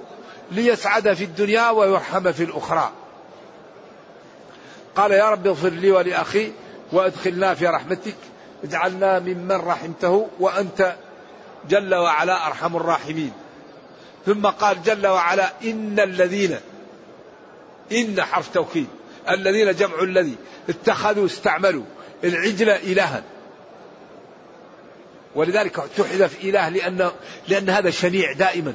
ليسعد 0.52 1.14
في 1.14 1.24
الدنيا 1.24 1.70
ويرحم 1.70 2.32
في 2.32 2.44
الأخرى. 2.44 2.92
قال 4.96 5.12
يا 5.12 5.30
رب 5.30 5.48
اغفر 5.48 5.70
لي 5.70 5.92
ولأخي 5.92 6.52
وأدخلنا 6.92 7.54
في 7.54 7.68
رحمتك. 7.68 8.16
اجعلنا 8.64 9.20
ممن 9.20 9.52
رحمته 9.52 10.28
وأنت 10.40 10.96
جل 11.70 11.96
وعلا 11.96 12.48
أرحم 12.48 12.76
الراحمين. 12.76 13.32
ثم 14.26 14.48
قال 14.48 14.84
جل 14.84 15.08
وعلا 15.08 15.52
إن 15.64 16.00
الذين 16.00 16.58
إن 17.92 18.22
حرف 18.22 18.54
توكيد. 18.54 18.88
الذين 19.30 19.76
جمع 19.76 20.04
الذي 20.04 20.36
اتخذوا 20.70 21.26
استعملوا 21.26 21.84
العجل 22.24 22.70
إلها. 22.70 23.24
ولذلك 25.36 25.76
تحذف 25.98 26.44
إله 26.44 26.70
لأن 26.70 27.12
لأن 27.48 27.70
هذا 27.70 27.90
شنيع 27.90 28.32
دائما. 28.32 28.74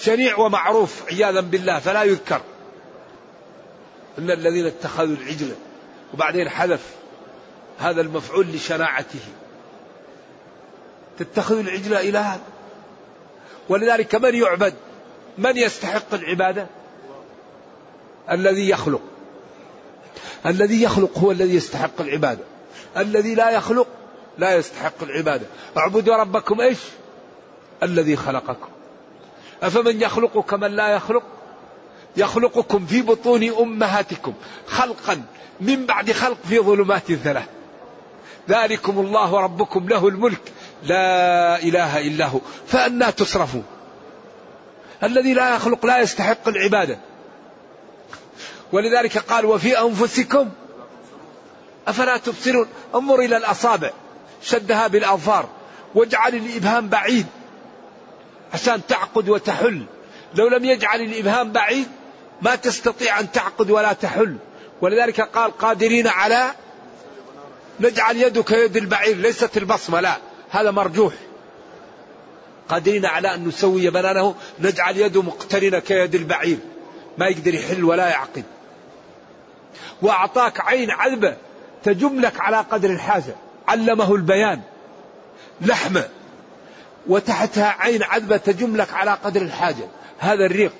شنيع 0.00 0.36
ومعروف 0.36 1.02
عياذا 1.12 1.40
بالله 1.40 1.78
فلا 1.78 2.02
يذكر. 2.02 2.40
إن 4.18 4.30
الذين 4.30 4.66
اتخذوا 4.66 5.16
العجل 5.16 5.54
وبعدين 6.14 6.48
حذف 6.48 6.86
هذا 7.78 8.00
المفعول 8.00 8.46
لشناعته. 8.46 9.20
تتخذوا 11.18 11.60
العجل 11.60 11.94
إلها؟ 11.94 12.40
ولذلك 13.68 14.14
من 14.14 14.34
يعبد؟ 14.34 14.74
من 15.38 15.56
يستحق 15.56 16.14
العبادة؟ 16.14 16.66
الذي 18.30 18.68
يخلق. 18.68 19.02
الذي 20.46 20.82
يخلق 20.82 21.18
هو 21.18 21.30
الذي 21.30 21.54
يستحق 21.54 22.00
العبادة. 22.00 22.44
الذي 22.96 23.34
لا 23.34 23.50
يخلق 23.50 23.86
لا 24.38 24.54
يستحق 24.54 25.02
العبادة. 25.02 25.46
اعبدوا 25.76 26.16
ربكم 26.16 26.60
إيش؟ 26.60 26.78
الذي 27.82 28.16
خلقكم. 28.16 28.68
أفمن 29.62 30.02
يخلق 30.02 30.38
كمن 30.38 30.76
لا 30.76 30.88
يخلق؟ 30.88 31.22
يخلقكم 32.16 32.86
في 32.86 33.02
بطون 33.02 33.44
أمهاتكم 33.44 34.34
خلقا 34.66 35.22
من 35.60 35.86
بعد 35.86 36.12
خلق 36.12 36.38
في 36.48 36.58
ظلمات 36.58 37.12
ثلاث 37.12 37.44
ذلكم 38.50 38.98
الله 38.98 39.40
ربكم 39.40 39.88
له 39.88 40.08
الملك. 40.08 40.52
لا 40.82 41.62
إله 41.62 42.00
إلا 42.00 42.26
هو. 42.26 42.40
فأنا 42.66 43.10
تصرفون. 43.10 43.64
الذي 45.02 45.34
لا 45.34 45.54
يخلق 45.54 45.86
لا 45.86 45.98
يستحق 45.98 46.48
العبادة. 46.48 46.98
ولذلك 48.72 49.18
قال 49.18 49.44
وفي 49.44 49.80
أنفسكم 49.80 50.48
أفلا 51.88 52.16
تبصرون. 52.16 52.66
انظر 52.94 53.20
إلى 53.20 53.36
الأصابع. 53.36 53.90
شدها 54.42 54.86
بالأظفار. 54.86 55.48
واجعل 55.94 56.34
الإبهام 56.34 56.88
بعيد. 56.88 57.26
عشان 58.54 58.80
تعقد 58.88 59.28
وتحل. 59.28 59.84
لو 60.34 60.48
لم 60.48 60.64
يجعل 60.64 61.00
الإبهام 61.00 61.52
بعيد 61.52 61.88
ما 62.42 62.54
تستطيع 62.54 63.20
أن 63.20 63.32
تعقد 63.32 63.70
ولا 63.70 63.92
تحل. 63.92 64.36
ولذلك 64.80 65.20
قال 65.20 65.58
قادرين 65.58 66.06
على 66.06 66.50
نجعل 67.80 68.16
يدك 68.16 68.50
يد 68.50 68.76
البعير 68.76 69.16
ليست 69.16 69.56
البصمة 69.56 70.00
لا. 70.00 70.16
هذا 70.50 70.70
مرجوح. 70.70 71.14
قادرين 72.68 73.06
على 73.06 73.34
أن 73.34 73.48
نسوي 73.48 73.90
بنانه 73.90 74.34
نجعل 74.58 74.96
يده 74.96 75.22
مقترنة 75.22 75.78
كيد 75.78 76.14
البعير. 76.14 76.58
ما 77.18 77.26
يقدر 77.26 77.54
يحل 77.54 77.84
ولا 77.84 78.08
يعقد. 78.08 78.44
وأعطاك 80.02 80.60
عين 80.60 80.90
عذبة 80.90 81.36
تجملك 81.84 82.40
على 82.40 82.56
قدر 82.56 82.90
الحاجة. 82.90 83.34
علمه 83.68 84.14
البيان. 84.14 84.60
لحمة. 85.60 86.08
وتحتها 87.06 87.76
عين 87.78 88.02
عذبة 88.02 88.36
تجملك 88.36 88.94
على 88.94 89.10
قدر 89.10 89.42
الحاجة. 89.42 89.88
هذا 90.18 90.46
الريق. 90.46 90.72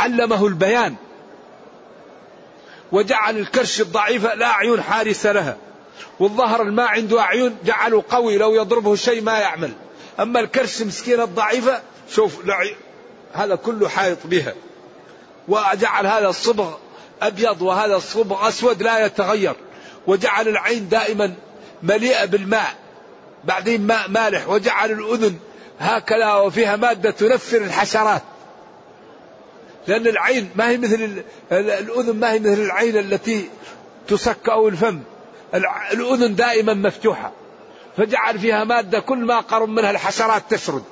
علمه 0.00 0.46
البيان. 0.46 0.94
وجعل 2.92 3.38
الكرش 3.38 3.80
الضعيفة 3.80 4.34
لا 4.34 4.48
عيون 4.48 4.82
حارسة 4.82 5.32
لها. 5.32 5.56
والظهر 6.20 6.64
ما 6.64 6.86
عنده 6.86 7.20
أعين 7.20 7.56
جعله 7.64 8.04
قوي 8.10 8.38
لو 8.38 8.54
يضربه 8.54 8.94
شيء 8.94 9.22
ما 9.22 9.38
يعمل. 9.38 9.72
أما 10.20 10.40
الكرش 10.40 10.82
مسكين 10.82 11.20
الضعيفة 11.20 11.80
شوف 12.10 12.36
هذا 13.32 13.54
كله 13.54 13.88
حائط 13.88 14.18
بها. 14.24 14.54
وجعل 15.48 16.06
هذا 16.06 16.28
الصبغ 16.28 16.74
أبيض 17.22 17.62
وهذا 17.62 17.96
الصبغ 17.96 18.48
أسود 18.48 18.82
لا 18.82 19.06
يتغير. 19.06 19.54
وجعل 20.06 20.48
العين 20.48 20.88
دائما 20.88 21.34
مليئة 21.82 22.24
بالماء 22.24 22.74
بعدين 23.44 23.86
ماء 23.86 24.08
مالح. 24.08 24.48
وجعل 24.48 24.90
الأذن 24.90 25.38
هكذا 25.80 26.34
وفيها 26.34 26.76
مادة 26.76 27.10
تنفر 27.10 27.56
الحشرات. 27.56 28.22
لأن 29.88 30.06
العين 30.06 30.50
ما 30.54 30.68
هي 30.68 30.78
مثل 30.78 31.22
الأذن 31.52 32.16
ما 32.16 32.32
هي 32.32 32.38
مثل 32.38 32.62
العين 32.62 32.96
التي 32.96 33.48
تسك 34.08 34.48
أو 34.48 34.68
الفم. 34.68 35.00
الأذن 35.92 36.34
دائما 36.34 36.74
مفتوحة. 36.74 37.32
فجعل 37.96 38.38
فيها 38.38 38.64
مادة 38.64 39.00
كل 39.00 39.18
ما 39.18 39.40
قرب 39.40 39.68
منها 39.68 39.90
الحشرات 39.90 40.42
تشرد 40.50 40.82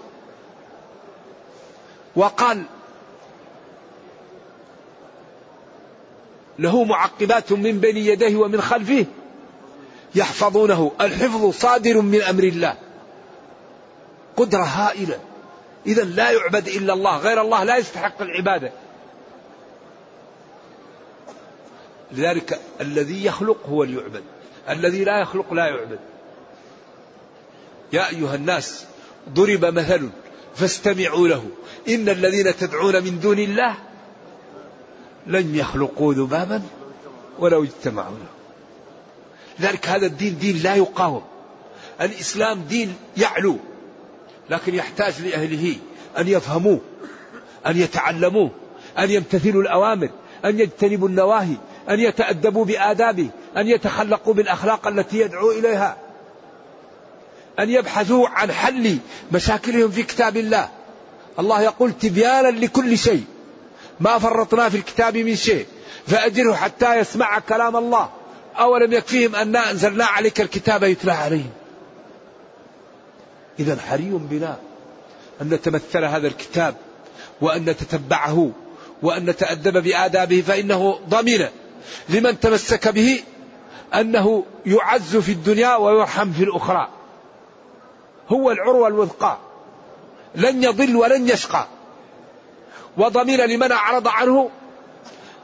وقال 2.16 2.62
له 6.58 6.84
معقبات 6.84 7.52
من 7.52 7.80
بين 7.80 7.96
يديه 7.96 8.36
ومن 8.36 8.60
خلفه 8.60 9.06
يحفظونه. 10.14 10.92
الحفظ 11.00 11.50
صادر 11.50 12.00
من 12.00 12.22
أمر 12.22 12.42
الله. 12.42 12.74
قدرة 14.36 14.62
هائلة. 14.62 15.18
اذا 15.86 16.04
لا 16.04 16.30
يعبد 16.30 16.68
إلا 16.68 16.92
الله. 16.92 17.18
غير 17.18 17.40
الله 17.40 17.64
لا 17.64 17.76
يستحق 17.76 18.22
العبادة. 18.22 18.72
لذلك 22.16 22.60
الذي 22.80 23.24
يخلق 23.24 23.66
هو 23.68 23.82
اللي 23.82 23.96
يعبد. 23.96 24.22
الذي 24.68 25.04
لا 25.04 25.20
يخلق 25.20 25.52
لا 25.52 25.66
يعبد. 25.66 25.98
يا 27.92 28.08
أيها 28.08 28.34
الناس 28.34 28.84
ضرب 29.28 29.64
مثل 29.64 30.08
فاستمعوا 30.54 31.28
له. 31.28 31.44
إن 31.88 32.08
الذين 32.08 32.56
تدعون 32.56 33.04
من 33.04 33.20
دون 33.20 33.38
الله 33.38 33.74
لن 35.26 35.54
يخلقوا 35.54 36.14
ذبابا 36.14 36.62
ولو 37.38 37.64
اجتمعوا 37.64 38.16
له. 38.16 38.28
لذلك 39.58 39.88
هذا 39.88 40.06
الدين 40.06 40.38
دين 40.38 40.62
لا 40.62 40.74
يقاوم. 40.74 41.22
الإسلام 42.00 42.62
دين 42.62 42.96
يعلو 43.16 43.56
لكن 44.50 44.74
يحتاج 44.74 45.22
لأهله 45.22 45.76
أن 46.18 46.28
يفهموه 46.28 46.80
أن 47.66 47.76
يتعلموه 47.76 48.50
أن 48.98 49.10
يمتثلوا 49.10 49.62
الأوامر 49.62 50.08
أن 50.44 50.60
يجتنبوا 50.60 51.08
النواهي. 51.08 51.56
أن 51.90 52.00
يتأدبوا 52.00 52.64
بآدابه 52.64 53.28
أن 53.56 53.68
يتخلقوا 53.68 54.34
بالأخلاق 54.34 54.86
التي 54.86 55.18
يدعو 55.18 55.50
إليها 55.50 55.96
أن 57.58 57.70
يبحثوا 57.70 58.28
عن 58.28 58.52
حل 58.52 58.98
مشاكلهم 59.32 59.90
في 59.90 60.02
كتاب 60.02 60.36
الله. 60.36 60.68
الله 61.38 61.62
يقول 61.62 61.92
تبيانا 61.92 62.48
لكل 62.48 62.98
شيء. 62.98 63.24
ما 64.00 64.18
فرطنا 64.18 64.68
في 64.68 64.76
الكتاب 64.76 65.16
من 65.16 65.36
شيء. 65.36 65.66
فأجره 66.06 66.54
حتى 66.54 66.98
يسمع 66.98 67.38
كلام 67.38 67.76
الله. 67.76 68.08
أولم 68.58 68.92
يكفيهم 68.92 69.36
أنا 69.36 69.70
أنزلنا 69.70 70.04
عليك 70.04 70.40
الكتاب 70.40 70.82
يتلى 70.82 71.12
عليهم. 71.12 71.50
إذا 73.58 73.80
حري 73.80 74.10
بنا 74.10 74.56
أن 75.42 75.48
نتمثل 75.48 76.04
هذا 76.04 76.26
الكتاب 76.26 76.74
وأن 77.40 77.64
نتتبعه 77.64 78.50
وأن 79.02 79.24
نتأدب 79.30 79.82
بآدابه 79.82 80.40
فإنه 80.46 80.98
ضمن 81.08 81.46
لمن 82.08 82.40
تمسك 82.40 82.88
به 82.88 83.22
أنه 83.94 84.44
يعز 84.66 85.16
في 85.16 85.32
الدنيا 85.32 85.76
ويرحم 85.76 86.32
في 86.32 86.44
الأخرى. 86.44 86.88
هو 88.28 88.50
العروة 88.50 88.88
الوثقى. 88.88 89.38
لن 90.34 90.64
يضل 90.64 90.96
ولن 90.96 91.28
يشقى. 91.28 91.66
وضمن 92.96 93.36
لمن 93.36 93.72
أعرض 93.72 94.08
عنه 94.08 94.50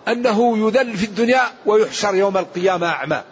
أنه 0.08 0.58
يذل 0.58 0.96
في 0.96 1.04
الدنيا 1.06 1.42
ويحشر 1.66 2.14
يوم 2.14 2.36
القيامة 2.36 2.86
أعمى. 2.86 3.22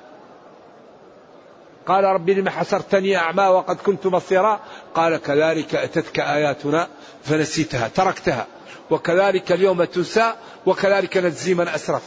قال 1.87 2.05
رب 2.05 2.31
لم 2.31 2.49
حسرتني 2.49 3.17
أعمى 3.17 3.45
وقد 3.45 3.77
كنت 3.77 4.07
بصيرا 4.07 4.61
قال 4.95 5.17
كذلك 5.17 5.75
أتتك 5.75 6.21
آياتنا 6.21 6.89
فنسيتها 7.25 7.89
تركتها. 7.89 8.47
وكذلك 8.91 9.53
اليوم 9.53 9.85
تنسى 9.85 10.35
وكذلك 10.67 11.17
نجزي 11.17 11.55
من 11.55 11.69
أسرف. 11.69 12.03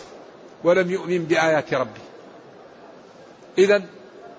ولم 0.63 0.91
يؤمن 0.91 1.25
بآيات 1.25 1.73
ربي 1.73 2.01
إذا 3.57 3.83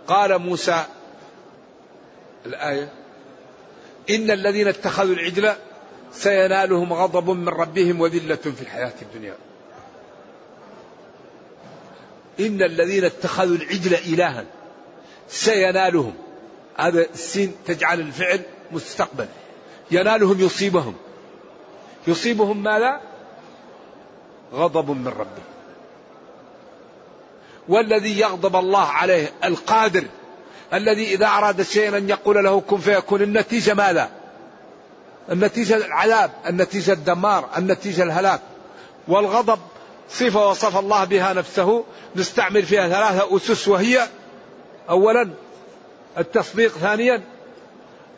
قال 0.07 0.39
موسى 0.39 0.85
الآية 2.47 2.93
إن 4.11 4.31
الذين 4.31 4.69
اتخذوا 4.69 5.15
العجل 5.15 5.53
سينالهم 6.13 6.93
غضب 6.93 7.31
من 7.31 7.49
ربهم 7.49 8.01
وذلة 8.01 8.37
في 8.37 8.63
الحياة 8.63 8.93
الدنيا. 9.03 9.35
إن 12.41 12.63
الذين 12.63 13.05
اتخذوا 13.05 13.57
العجل 13.57 13.95
إلها 13.95 14.45
سينالهم. 15.29 16.15
هذا 16.77 17.01
السين 17.01 17.55
تجعل 17.67 18.01
الفعل 18.01 18.41
مستقبل 18.73 19.27
ينالهم 19.91 20.41
يصيبهم. 20.41 20.95
يصيبهم 22.07 22.63
ماذا؟ 22.63 23.01
غضب 24.53 24.91
من 24.91 25.09
ربه. 25.09 25.54
والذي 27.69 28.21
يغضب 28.21 28.57
الله 28.57 28.87
عليه 28.87 29.33
القادر 29.45 30.05
الذي 30.75 31.15
إذا 31.15 31.27
أراد 31.27 31.63
شيئا 31.63 31.99
أن 31.99 32.09
يقول 32.09 32.45
له 32.45 32.61
كن 32.61 32.79
فيكون 32.79 33.23
النتيجة 33.23 33.75
ماذا؟ 33.75 34.11
النتيجة 35.33 35.77
العذاب 35.77 36.31
النتيجة 36.47 36.93
الدمار 36.93 37.49
النتيجة 37.57 38.03
الهلاك. 38.03 38.41
والغضب 39.09 39.59
صفة 40.11 40.49
وصف 40.49 40.77
الله 40.77 41.05
بها 41.05 41.33
نفسه 41.33 41.85
نستعمل 42.17 42.63
فيها 42.63 42.89
ثلاثة 42.89 43.37
أسس 43.37 43.69
وهي 43.69 44.09
أولا 44.91 45.31
التصديق 46.19 46.73
ثانيا 46.73 47.23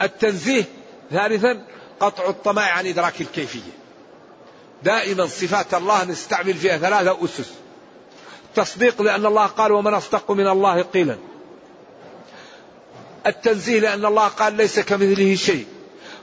التنزيه 0.02 0.64
ثالثا 1.10 1.62
قطع 2.00 2.28
الطمع 2.28 2.62
عن 2.62 2.86
إدراك 2.86 3.20
الكيفية. 3.20 3.72
دائما 4.82 5.26
صفات 5.26 5.74
الله 5.74 6.04
نستعمل 6.04 6.54
فيها 6.54 6.78
ثلاثة 6.78 7.24
أسس. 7.24 7.52
تصديق 8.56 9.02
لأن 9.02 9.26
الله 9.26 9.46
قال 9.46 9.72
ومن 9.72 9.94
أصدق 9.94 10.30
من 10.30 10.46
الله 10.46 10.82
قيلا. 10.82 11.16
التنزيه 13.26 13.80
لأن 13.80 14.04
الله 14.04 14.28
قال 14.28 14.52
ليس 14.52 14.80
كمثله 14.80 15.34
شيء. 15.34 15.66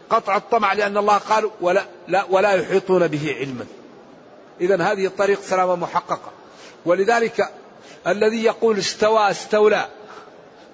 قطع 0.09 0.37
الطمع 0.37 0.73
لأن 0.73 0.97
الله 0.97 1.17
قال 1.17 1.49
ولا, 1.61 1.85
لا 2.07 2.25
ولا 2.29 2.51
يحيطون 2.51 3.07
به 3.07 3.35
علما. 3.39 3.65
إذا 4.61 4.81
هذه 4.81 5.05
الطريق 5.05 5.41
سلامة 5.41 5.75
محققة. 5.75 6.31
ولذلك 6.85 7.49
الذي 8.07 8.43
يقول 8.43 8.77
استوى 8.77 9.31
استولى. 9.31 9.87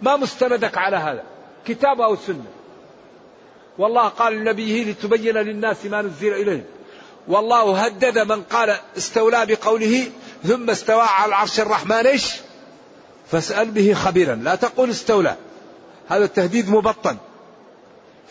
ما 0.01 0.15
مستندك 0.15 0.77
على 0.77 0.97
هذا؟ 0.97 1.23
كتاب 1.65 2.01
أو 2.01 2.15
سنة. 2.15 2.45
والله 3.77 4.07
قال 4.07 4.33
لنبيه 4.33 4.91
لتبين 4.91 5.37
للناس 5.37 5.85
ما 5.85 6.01
نزل 6.01 6.33
إليهم 6.33 6.63
والله 7.27 7.85
هدد 7.85 8.19
من 8.19 8.43
قال 8.43 8.77
استولى 8.97 9.45
بقوله 9.45 10.11
ثم 10.43 10.69
استوى 10.69 11.01
على 11.01 11.29
العرش 11.29 11.59
الرحمن 11.59 12.07
إيش؟ 12.07 12.35
فاسأل 13.31 13.71
به 13.71 13.93
خبيرا. 13.93 14.35
لا 14.35 14.55
تقول 14.55 14.89
استولى. 14.89 15.35
هذا 16.09 16.25
التهديد 16.25 16.69
مبطن. 16.69 17.17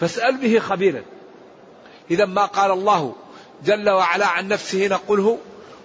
فاسأل 0.01 0.37
به 0.37 0.59
خبيرا. 0.59 1.03
إذا 2.11 2.25
ما 2.25 2.45
قال 2.45 2.71
الله 2.71 3.15
جل 3.65 3.91
وعلا 3.91 4.27
عن 4.27 4.49
نفسه 4.49 4.87
نقوله 4.87 5.39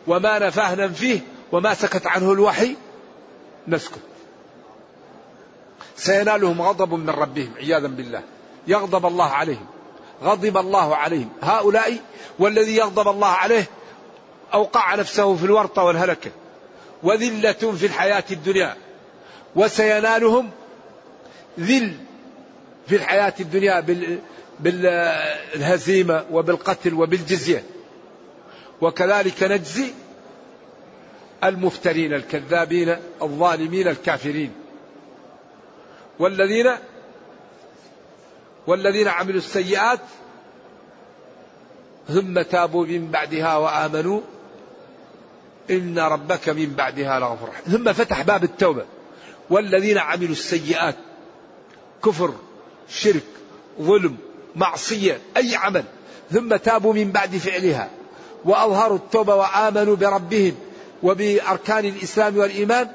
وما 0.07 0.39
نفاه 0.39 0.75
ننفيه 0.75 1.19
وما 1.51 1.73
سكت 1.73 2.07
عنه 2.07 2.31
الوحي 2.31 2.75
نسكت. 3.67 3.99
سينالهم 5.95 6.61
غضب 6.61 6.93
من 6.93 7.09
ربهم 7.09 7.53
عياذا 7.57 7.87
بالله. 7.87 8.21
يغضب 8.67 9.05
الله 9.05 9.29
عليهم. 9.29 9.65
غضب 10.23 10.57
الله 10.57 10.95
عليهم. 10.95 11.29
هؤلاء 11.41 11.97
والذي 12.39 12.75
يغضب 12.75 13.07
الله 13.07 13.27
عليه 13.27 13.65
أوقع 14.53 14.95
نفسه 14.95 15.35
في 15.35 15.45
الورطة 15.45 15.83
والهلكة. 15.83 16.31
وذلة 17.03 17.51
في 17.51 17.85
الحياة 17.85 18.23
الدنيا. 18.31 18.75
وسينالهم 19.55 20.49
ذل 21.59 21.97
في 22.87 22.95
الحياة 22.95 23.33
الدنيا 23.39 23.85
بالهزيمة 24.59 26.25
وبالقتل 26.31 26.93
وبالجزية. 26.93 27.63
وكذلك 28.81 29.43
نجزي 29.43 29.93
المفترين 31.43 32.13
الكذابين 32.13 32.97
الظالمين 33.21 33.87
الكافرين. 33.87 34.53
والذين 36.19 36.71
والذين 38.67 39.07
عملوا 39.07 39.37
السيئات 39.37 39.99
ثم 42.07 42.41
تابوا 42.41 42.85
من 42.85 43.11
بعدها 43.11 43.57
وآمنوا 43.57 44.21
إن 45.69 45.99
ربك 45.99 46.49
من 46.49 46.73
بعدها 46.77 47.19
لغفور 47.19 47.49
ثم 47.67 47.93
فتح 47.93 48.21
باب 48.21 48.43
التوبة. 48.43 48.85
والذين 49.49 49.97
عملوا 49.97 50.31
السيئات 50.31 50.95
كفر 52.05 52.33
شرك 52.89 53.23
ظلم 53.81 54.17
معصية 54.55 55.19
أي 55.37 55.55
عمل. 55.55 55.83
ثم 56.31 56.55
تابوا 56.55 56.93
من 56.93 57.11
بعد 57.11 57.37
فعلها. 57.37 57.89
وأظهروا 58.45 58.97
التوبة 58.97 59.35
وآمنوا 59.35 59.95
بربهم 59.95 60.55
وبأركان 61.03 61.85
الإسلام 61.85 62.37
والإيمان. 62.37 62.87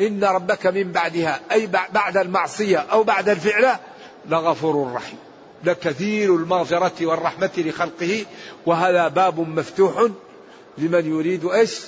إن 0.00 0.24
ربك 0.24 0.66
من 0.66 0.92
بعدها 0.92 1.40
أي 1.52 1.68
بعد 1.92 2.16
المعصية 2.16 2.78
أو 2.78 3.02
بعد 3.02 3.28
الفعل 3.28 3.76
لغفور 4.28 4.92
رحيم. 4.92 5.18
لكثير 5.64 6.36
المغفرة 6.36 7.06
والرحمة 7.06 7.50
لخلقه 7.56 8.24
وهذا 8.66 9.08
باب 9.08 9.40
مفتوح 9.40 10.08
لمن 10.78 11.18
يريد 11.18 11.44
أيش؟ 11.44 11.86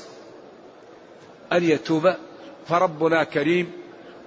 أن 1.53 1.65
يتوب. 1.65 2.15
فربنا 2.69 3.25
كريم 3.25 3.73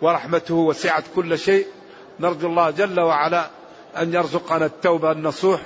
ورحمته 0.02 0.56
وسعت 0.56 1.04
كل 1.16 1.40
شيء. 1.40 1.68
نرجو 2.20 2.48
الله 2.48 2.70
جل 2.70 3.00
وعلا 3.00 3.50
أن 3.98 4.14
يرزقنا 4.14 4.66
التوبة 4.66 5.12
النصوح 5.12 5.62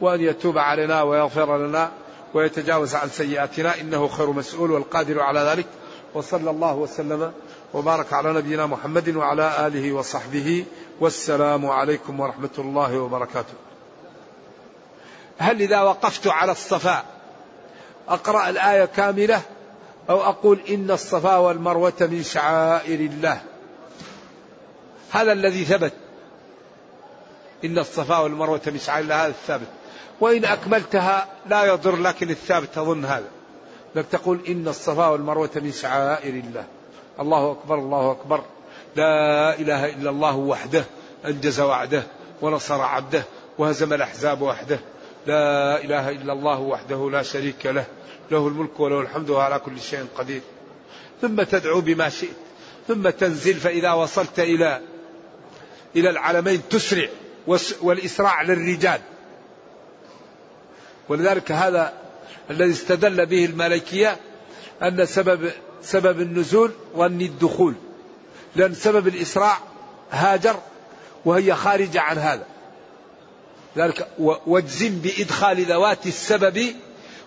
وأن 0.00 0.20
يتوب 0.20 0.58
علينا 0.58 1.02
ويغفر 1.02 1.58
لنا 1.58 1.90
ويتجاوز 2.34 2.94
عن 2.94 3.08
سيئاتنا. 3.08 3.80
إنه 3.80 4.08
خير 4.08 4.30
مسؤول 4.30 4.70
والقادر 4.70 5.20
على 5.20 5.40
ذلك. 5.40 5.66
وصلى 6.14 6.50
الله 6.50 6.74
وسلم 6.74 7.32
وبارك 7.74 8.12
على 8.12 8.32
نبينا 8.32 8.66
محمد 8.66 9.16
وعلى 9.16 9.66
آله 9.66 9.92
وصحبه. 9.92 10.64
والسلام 11.00 11.66
عليكم 11.66 12.20
ورحمة 12.20 12.56
الله 12.58 12.98
وبركاته. 12.98 13.54
هل 15.38 15.62
إذا 15.62 15.80
وقفت 15.80 16.26
على 16.26 16.52
الصفاء 16.52 17.21
أقرأ 18.08 18.48
الآية 18.48 18.84
كاملة 18.84 19.42
أو 20.10 20.22
أقول 20.22 20.60
إن 20.68 20.90
الصفا 20.90 21.36
والمروة 21.36 21.92
من 22.00 22.22
شعائر 22.22 23.00
الله. 23.00 23.42
هذا 25.10 25.32
الذي 25.32 25.64
ثبت. 25.64 25.92
إن 27.64 27.78
الصفا 27.78 28.18
والمروة 28.18 28.60
من 28.66 28.78
شعائر 28.78 29.02
الله 29.02 29.22
هذا 29.24 29.30
الثابت. 29.30 29.66
وإن 30.20 30.44
أكملتها 30.44 31.26
لا 31.46 31.64
يضر 31.64 31.96
لكن 31.96 32.30
الثابت 32.30 32.78
أظن 32.78 33.04
هذا. 33.04 33.28
لك 33.94 34.06
تقول 34.10 34.40
إن 34.48 34.68
الصفا 34.68 35.08
والمروة 35.08 35.50
من 35.56 35.72
شعائر 35.72 36.34
الله. 36.34 36.64
الله 37.20 37.52
أكبر 37.52 37.74
الله 37.74 38.10
أكبر. 38.10 38.42
لا 38.96 39.54
إله 39.58 39.86
إلا 39.86 40.10
الله 40.10 40.36
وحده 40.36 40.84
أنجز 41.24 41.60
وعده 41.60 42.02
ونصر 42.42 42.80
عبده 42.80 43.22
وهزم 43.58 43.92
الأحزاب 43.92 44.42
وحده. 44.42 44.78
لا 45.26 45.84
إله 45.84 46.10
إلا 46.10 46.32
الله 46.32 46.60
وحده 46.60 47.10
لا 47.10 47.22
شريك 47.22 47.66
له 47.66 47.84
له 48.30 48.48
الملك 48.48 48.80
وله 48.80 49.00
الحمد 49.00 49.30
وهو 49.30 49.40
على 49.40 49.58
كل 49.58 49.80
شيء 49.80 50.06
قدير. 50.18 50.40
ثم 51.22 51.42
تدعو 51.42 51.80
بما 51.80 52.08
شئت 52.08 52.36
ثم 52.88 53.10
تنزل 53.10 53.54
فإذا 53.54 53.92
وصلت 53.92 54.40
إلى 54.40 54.80
إلى 55.96 56.10
العلمين 56.10 56.62
تسرع 56.70 57.08
والإسراع 57.82 58.42
للرجال. 58.42 59.00
ولذلك 61.08 61.52
هذا 61.52 61.92
الذي 62.50 62.70
استدل 62.70 63.26
به 63.26 63.44
الملكية 63.44 64.16
أن 64.82 65.06
سبب 65.06 65.50
سبب 65.82 66.20
النزول 66.20 66.70
ظني 66.96 67.26
الدخول 67.26 67.74
لأن 68.56 68.74
سبب 68.74 69.08
الإسراع 69.08 69.58
هاجر 70.10 70.56
وهي 71.24 71.54
خارجة 71.54 72.00
عن 72.00 72.18
هذا. 72.18 72.51
ذلك 73.76 74.08
واجزم 74.46 74.98
بإدخال 74.98 75.64
ذوات 75.64 76.06
السبب 76.06 76.66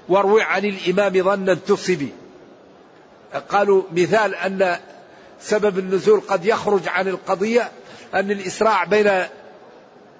واروي 0.10 0.42
عن 0.42 0.66
الإمام 0.66 1.24
ظنا 1.24 1.54
تصبي 1.54 2.14
قالوا 3.50 3.84
مثال 3.92 4.36
أن 4.36 4.78
سبب 5.42 5.80
النزول 5.80 6.22
قد 6.28 6.46
يخرج 6.46 6.88
عن 6.88 7.08
القضية 7.08 7.72
أن 8.14 8.32
الإسراع 8.32 8.84
بين 8.84 9.24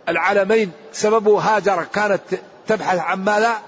العالمين 0.10 0.72
سببه 0.92 1.40
هاجر 1.40 1.84
كانت 1.84 2.22
تبحث 2.68 3.00
عن 3.00 3.24
ماذا؟ 3.24 3.62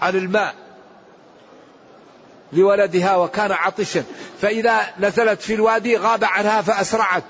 عن 0.00 0.16
الماء 0.16 0.54
لولدها 2.52 3.16
وكان 3.16 3.52
عطشا. 3.52 4.04
فإذا 4.42 4.86
نزلت 5.00 5.40
في 5.40 5.54
الوادي 5.54 5.96
غاب 5.96 6.24
عنها 6.24 6.62
فأسرعت. 6.62 7.22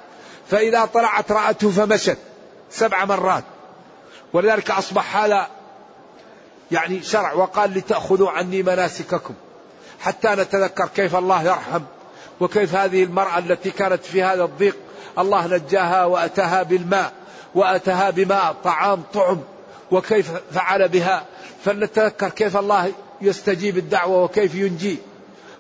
فإذا 0.51 0.85
طلعت 0.85 1.33
رأته 1.33 1.71
فمشت 1.71 2.19
سبع 2.71 3.05
مرات. 3.05 3.45
ولذلك 4.33 4.71
أصبح 4.71 5.17
هذا 5.17 5.49
يعني 6.73 7.03
شرع 7.03 7.33
وقال 7.33 7.71
لتأخذوا 7.71 8.31
عني 8.31 8.63
مناسككم 8.63 9.35
حتى 10.01 10.29
نتذكر 10.29 10.89
كيف 10.97 11.17
الله 11.17 11.43
يرحم 11.43 11.83
وكيف 12.41 12.75
هذه 12.75 13.05
المرأة 13.05 13.39
التي 13.39 13.71
كانت 13.71 14.05
في 14.05 14.23
هذا 14.23 14.45
الضيق 14.45 14.77
الله 15.19 15.47
نجاها 15.47 16.05
وأتاها 16.05 16.63
بالماء 16.63 17.13
وأتاها 17.55 18.11
بماء 18.11 18.57
طعام 18.65 19.03
طعم 19.15 19.41
وكيف 19.91 20.31
فعل 20.53 20.89
بها 20.89 21.25
فلنتذكر 21.65 22.29
كيف 22.29 22.57
الله 22.57 22.93
يستجيب 23.21 23.79
الدعوة 23.79 24.25
وكيف 24.25 24.55
ينجي 24.55 24.99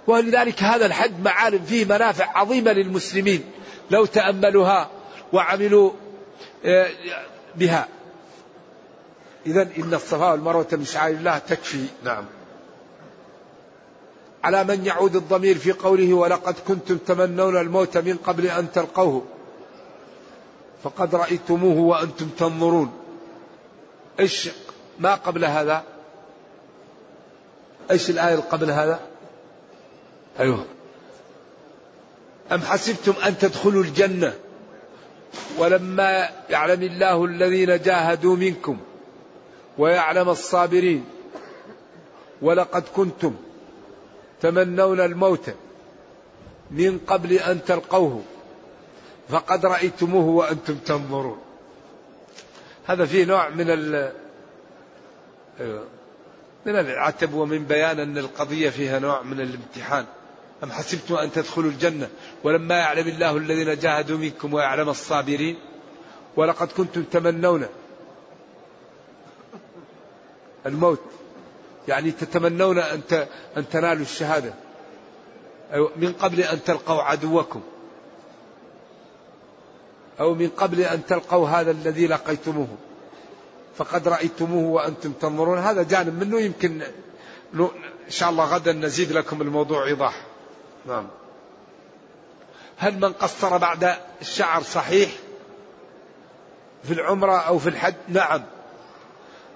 ولذلك 0.06 0.62
هذا 0.62 0.86
الحد 0.86 1.24
معالم 1.24 1.64
فيه 1.64 1.84
منافع 1.84 2.38
عظيمة 2.38 2.72
للمسلمين 2.72 3.44
لو 3.90 4.04
تأملوها 4.04 4.88
وعملوا 5.32 5.90
آه، 6.64 6.88
بها. 7.56 7.88
إذا 9.46 9.62
إن 9.78 9.94
الصفا 9.94 10.32
والمروة 10.32 10.66
من 10.72 10.84
شعائر 10.84 11.16
الله 11.16 11.38
تكفي. 11.38 11.86
نعم. 12.04 12.24
على 14.44 14.64
من 14.64 14.86
يعود 14.86 15.16
الضمير 15.16 15.58
في 15.58 15.72
قوله 15.72 16.14
ولقد 16.14 16.54
كنتم 16.68 16.96
تمنون 16.96 17.56
الموت 17.56 17.98
من 17.98 18.16
قبل 18.16 18.46
أن 18.46 18.72
تلقوه 18.72 19.22
فقد 20.82 21.14
رأيتموه 21.14 21.78
وأنتم 21.78 22.28
تنظرون. 22.28 22.92
إيش 24.20 24.48
ما 24.98 25.14
قبل 25.14 25.44
هذا؟ 25.44 25.82
إيش 27.90 28.10
الآية 28.10 28.36
قبل 28.36 28.70
هذا؟ 28.70 29.00
أيوه. 30.40 30.64
أم 32.52 32.60
حسبتم 32.60 33.14
أن 33.26 33.38
تدخلوا 33.38 33.82
الجنة 33.82 34.34
ولما 35.58 36.28
يعلم 36.50 36.82
الله 36.82 37.24
الذين 37.24 37.82
جاهدوا 37.82 38.36
منكم 38.36 38.78
ويعلم 39.78 40.28
الصابرين 40.28 41.04
ولقد 42.42 42.84
كنتم 42.96 43.34
تمنون 44.40 45.00
الموت 45.00 45.50
من 46.70 46.98
قبل 46.98 47.32
أن 47.32 47.64
تلقوه 47.64 48.22
فقد 49.28 49.66
رأيتموه 49.66 50.24
وأنتم 50.24 50.74
تنظرون. 50.74 51.38
هذا 52.86 53.04
فيه 53.04 53.24
نوع 53.24 53.48
من 53.48 53.66
ال 53.70 54.12
من 56.66 56.76
العتب 56.76 57.34
ومن 57.34 57.64
بيان 57.64 58.00
أن 58.00 58.18
القضية 58.18 58.70
فيها 58.70 58.98
نوع 58.98 59.22
من 59.22 59.40
الامتحان. 59.40 60.04
أم 60.64 60.72
حسبتم 60.72 61.14
أن 61.14 61.32
تدخلوا 61.32 61.70
الجنة؟ 61.70 62.08
ولما 62.44 62.78
يعلم 62.78 63.08
الله 63.08 63.36
الذين 63.36 63.78
جاهدوا 63.78 64.18
منكم 64.18 64.54
ويعلم 64.54 64.88
الصابرين 64.88 65.56
ولقد 66.36 66.72
كنتم 66.72 67.02
تمنون 67.02 67.66
الموت. 70.66 71.00
يعني 71.88 72.10
تتمنون 72.10 72.78
أن 72.78 73.00
أن 73.56 73.68
تنالوا 73.68 74.02
الشهادة. 74.02 74.54
من 75.96 76.12
قبل 76.12 76.40
أن 76.40 76.64
تلقوا 76.64 77.02
عدوكم. 77.02 77.60
أو 80.20 80.34
من 80.34 80.48
قبل 80.48 80.80
أن 80.80 81.06
تلقوا 81.06 81.48
هذا 81.48 81.70
الذي 81.70 82.06
لقيتموه. 82.06 82.68
فقد 83.76 84.08
رأيتموه 84.08 84.70
وأنتم 84.72 85.12
تنظرون. 85.12 85.58
هذا 85.58 85.82
جانب 85.82 86.24
منه 86.24 86.40
يمكن 86.40 86.82
إن 87.54 87.68
شاء 88.10 88.30
الله 88.30 88.44
غدا 88.44 88.72
نزيد 88.72 89.12
لكم 89.12 89.42
الموضوع 89.42 89.86
إيضاح. 89.86 90.22
نعم. 90.86 91.06
هل 92.76 93.00
من 93.00 93.12
قصر 93.12 93.56
بعد 93.56 93.96
الشعر 94.20 94.62
صحيح 94.62 95.10
في 96.84 96.92
العمرة 96.92 97.36
أو 97.36 97.58
في 97.58 97.68
الحج؟ 97.68 97.94
نعم. 98.08 98.42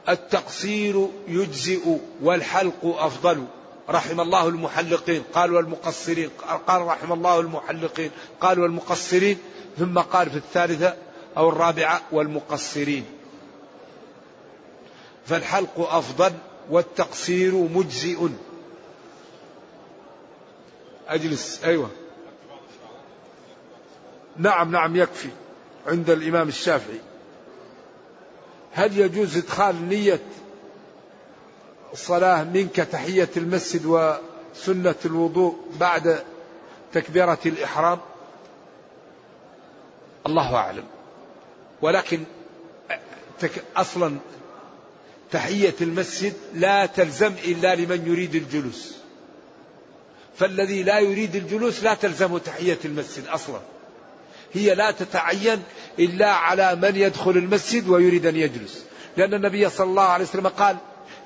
التقصير 0.08 1.08
يجزئ 1.28 1.98
والحلق 2.22 2.84
أفضل. 2.84 3.44
رحم 3.88 4.20
الله 4.20 4.48
المحلقين. 4.48 5.22
قال 5.34 5.52
والمقصرين 5.52 6.30
قال 6.66 6.82
رحم 6.82 7.12
الله 7.12 7.40
المحلقين. 7.40 8.10
قال 8.40 8.60
والمقصرين 8.60 9.38
ثم 9.78 9.98
قال 9.98 10.30
في 10.30 10.36
الثالثة 10.36 10.96
أو 11.36 11.48
الرابعة 11.48 12.00
والمقصرين. 12.12 13.04
فالحلق 15.26 15.80
أفضل 15.80 16.32
والتقصير 16.70 17.54
مجزئ. 17.54 18.28
أجلس. 21.08 21.64
أيوة. 21.64 21.90
نعم 24.36 24.72
نعم 24.72 24.96
يكفي 24.96 25.28
عند 25.86 26.10
الإمام 26.10 26.48
الشافعي. 26.48 27.00
هل 28.72 28.98
يجوز 28.98 29.36
إدخال 29.36 29.88
نية 29.88 30.20
الصلاة 31.92 32.44
منك 32.44 32.76
تحية 32.76 33.28
المسجد 33.36 33.86
وسنة 33.86 34.94
الوضوء 35.04 35.56
بعد 35.80 36.22
تكبيرة 36.92 37.38
الإحرام؟ 37.46 37.98
الله 40.26 40.54
أعلم. 40.54 40.84
ولكن 41.82 42.24
أصلا 43.76 44.16
تحية 45.30 45.74
المسجد 45.80 46.32
لا 46.54 46.86
تلزم 46.86 47.32
إلا 47.44 47.74
لمن 47.74 48.06
يريد 48.06 48.34
الجلوس. 48.34 48.94
فالذي 50.36 50.82
لا 50.82 50.98
يريد 50.98 51.36
الجلوس 51.36 51.82
لا 51.82 51.94
تلزمه 51.94 52.38
تحية 52.38 52.78
المسجد 52.84 53.26
أصلا. 53.26 53.60
هي 54.52 54.74
لا 54.74 54.90
تتعين 54.90 55.62
إلا 55.98 56.30
على 56.30 56.74
من 56.74 56.96
يدخل 56.96 57.30
المسجد 57.30 57.88
ويريد 57.88 58.26
أن 58.26 58.36
يجلس. 58.36 58.84
لأن 59.16 59.34
النبي 59.34 59.68
صلى 59.68 59.86
الله 59.86 60.02
عليه 60.02 60.24
وسلم 60.24 60.48
قال 60.48 60.76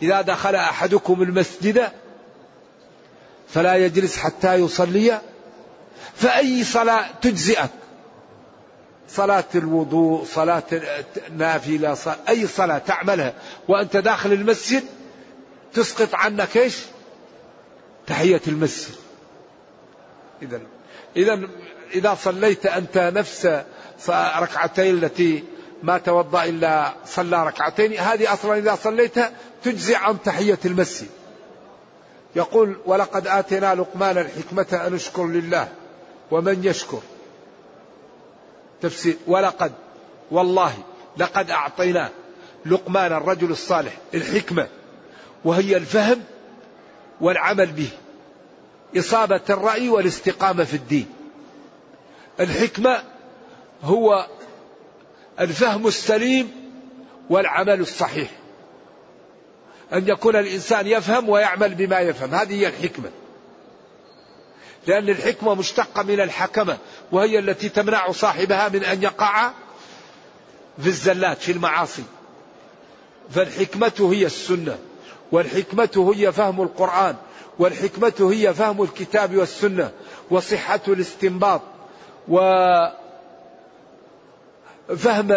إذا 0.03 0.21
دخل 0.21 0.55
أحدكم 0.55 1.23
المسجد 1.23 1.89
فلا 3.49 3.75
يجلس 3.75 4.19
حتى 4.19 4.55
يصلي 4.55 5.21
فأي 6.15 6.65
صلاة 6.65 7.07
تجزئك؟ 7.23 7.71
صلاة 9.09 9.45
الوضوء 9.55 10.25
صلاة 10.25 10.63
نافلة 11.37 11.95
صلاة 11.95 12.17
أي 12.29 12.47
صلاة 12.47 12.79
تعملها 12.79 13.35
وأنت 13.69 13.97
داخل 13.97 14.33
المسجد 14.33 14.85
تسقط 15.75 16.15
عنك 16.15 16.57
إيش؟ 16.57 16.77
تحية 18.07 18.41
المسجد. 18.49 18.95
إذا 20.43 20.61
إذا 21.17 21.49
إذا 21.95 22.15
صليت 22.15 22.67
أنت 22.67 22.99
نفس 22.99 23.49
ركعتين 24.11 25.05
التي 25.05 25.45
ما 25.83 25.99
توضأ 25.99 26.45
إلا 26.45 26.95
صلى 27.07 27.47
ركعتين. 27.47 27.93
هذه 27.93 28.33
أصلا 28.33 28.59
إذا 28.59 28.75
صليتها 28.75 29.33
تجزي 29.65 29.95
عن 29.95 30.23
تحية 30.23 30.59
المسجد. 30.65 31.09
يقول 32.37 32.77
ولقد 32.87 33.27
آتينا 33.27 33.75
لقمان 33.75 34.19
الحكمة 34.19 34.87
أن 34.87 34.95
اشكر 34.95 35.27
لله 35.27 35.69
ومن 36.31 36.65
يشكر. 36.65 37.01
تفسير 38.83 39.17
ولقد 39.27 39.73
والله 40.31 40.75
لقد 41.17 41.51
أعطينا 41.51 42.11
لقمان 42.67 43.13
الرجل 43.13 43.51
الصالح 43.51 43.93
الحكمة 44.15 44.69
وهي 45.45 45.77
الفهم 45.77 46.23
والعمل 47.21 47.67
به 47.67 47.89
إصابة 48.99 49.41
الرأي 49.51 49.89
والاستقامة 49.89 50.65
في 50.65 50.75
الدين. 50.75 51.07
الحكمة 52.41 53.03
هو 53.85 54.27
الفهم 55.41 55.87
السليم 55.87 56.51
والعمل 57.31 57.81
الصحيح. 57.81 58.31
أن 59.93 60.09
يكون 60.09 60.37
الإنسان 60.37 60.87
يفهم 60.87 61.29
ويعمل 61.29 61.75
بما 61.75 62.01
يفهم. 62.01 62.35
هذه 62.35 62.55
هي 62.55 62.69
الحكمة. 62.69 63.11
لأن 64.87 65.09
الحكمة 65.09 65.55
مشتقة 65.55 66.03
من 66.03 66.21
الحكمة 66.21 66.79
وهي 67.13 67.39
التي 67.39 67.69
تمنع 67.69 68.13
صاحبها 68.13 68.69
من 68.69 68.85
أن 68.85 69.03
يقع 69.03 69.51
في 70.83 70.87
الزلات 70.87 71.39
في 71.39 71.53
المعاصي. 71.53 72.05
فالحكمة 73.31 74.11
هي 74.13 74.27
السنة 74.27 74.79
والحكمة 75.33 76.13
هي 76.17 76.33
فهم 76.33 76.63
القرآن 76.63 77.17
والحكمة 77.59 78.31
هي 78.33 78.55
فهم 78.55 78.83
الكتاب 78.83 79.37
والسنة 79.37 79.91
وصحة 80.31 80.81
الاستنباط 80.89 81.63
وفهم 84.91 85.33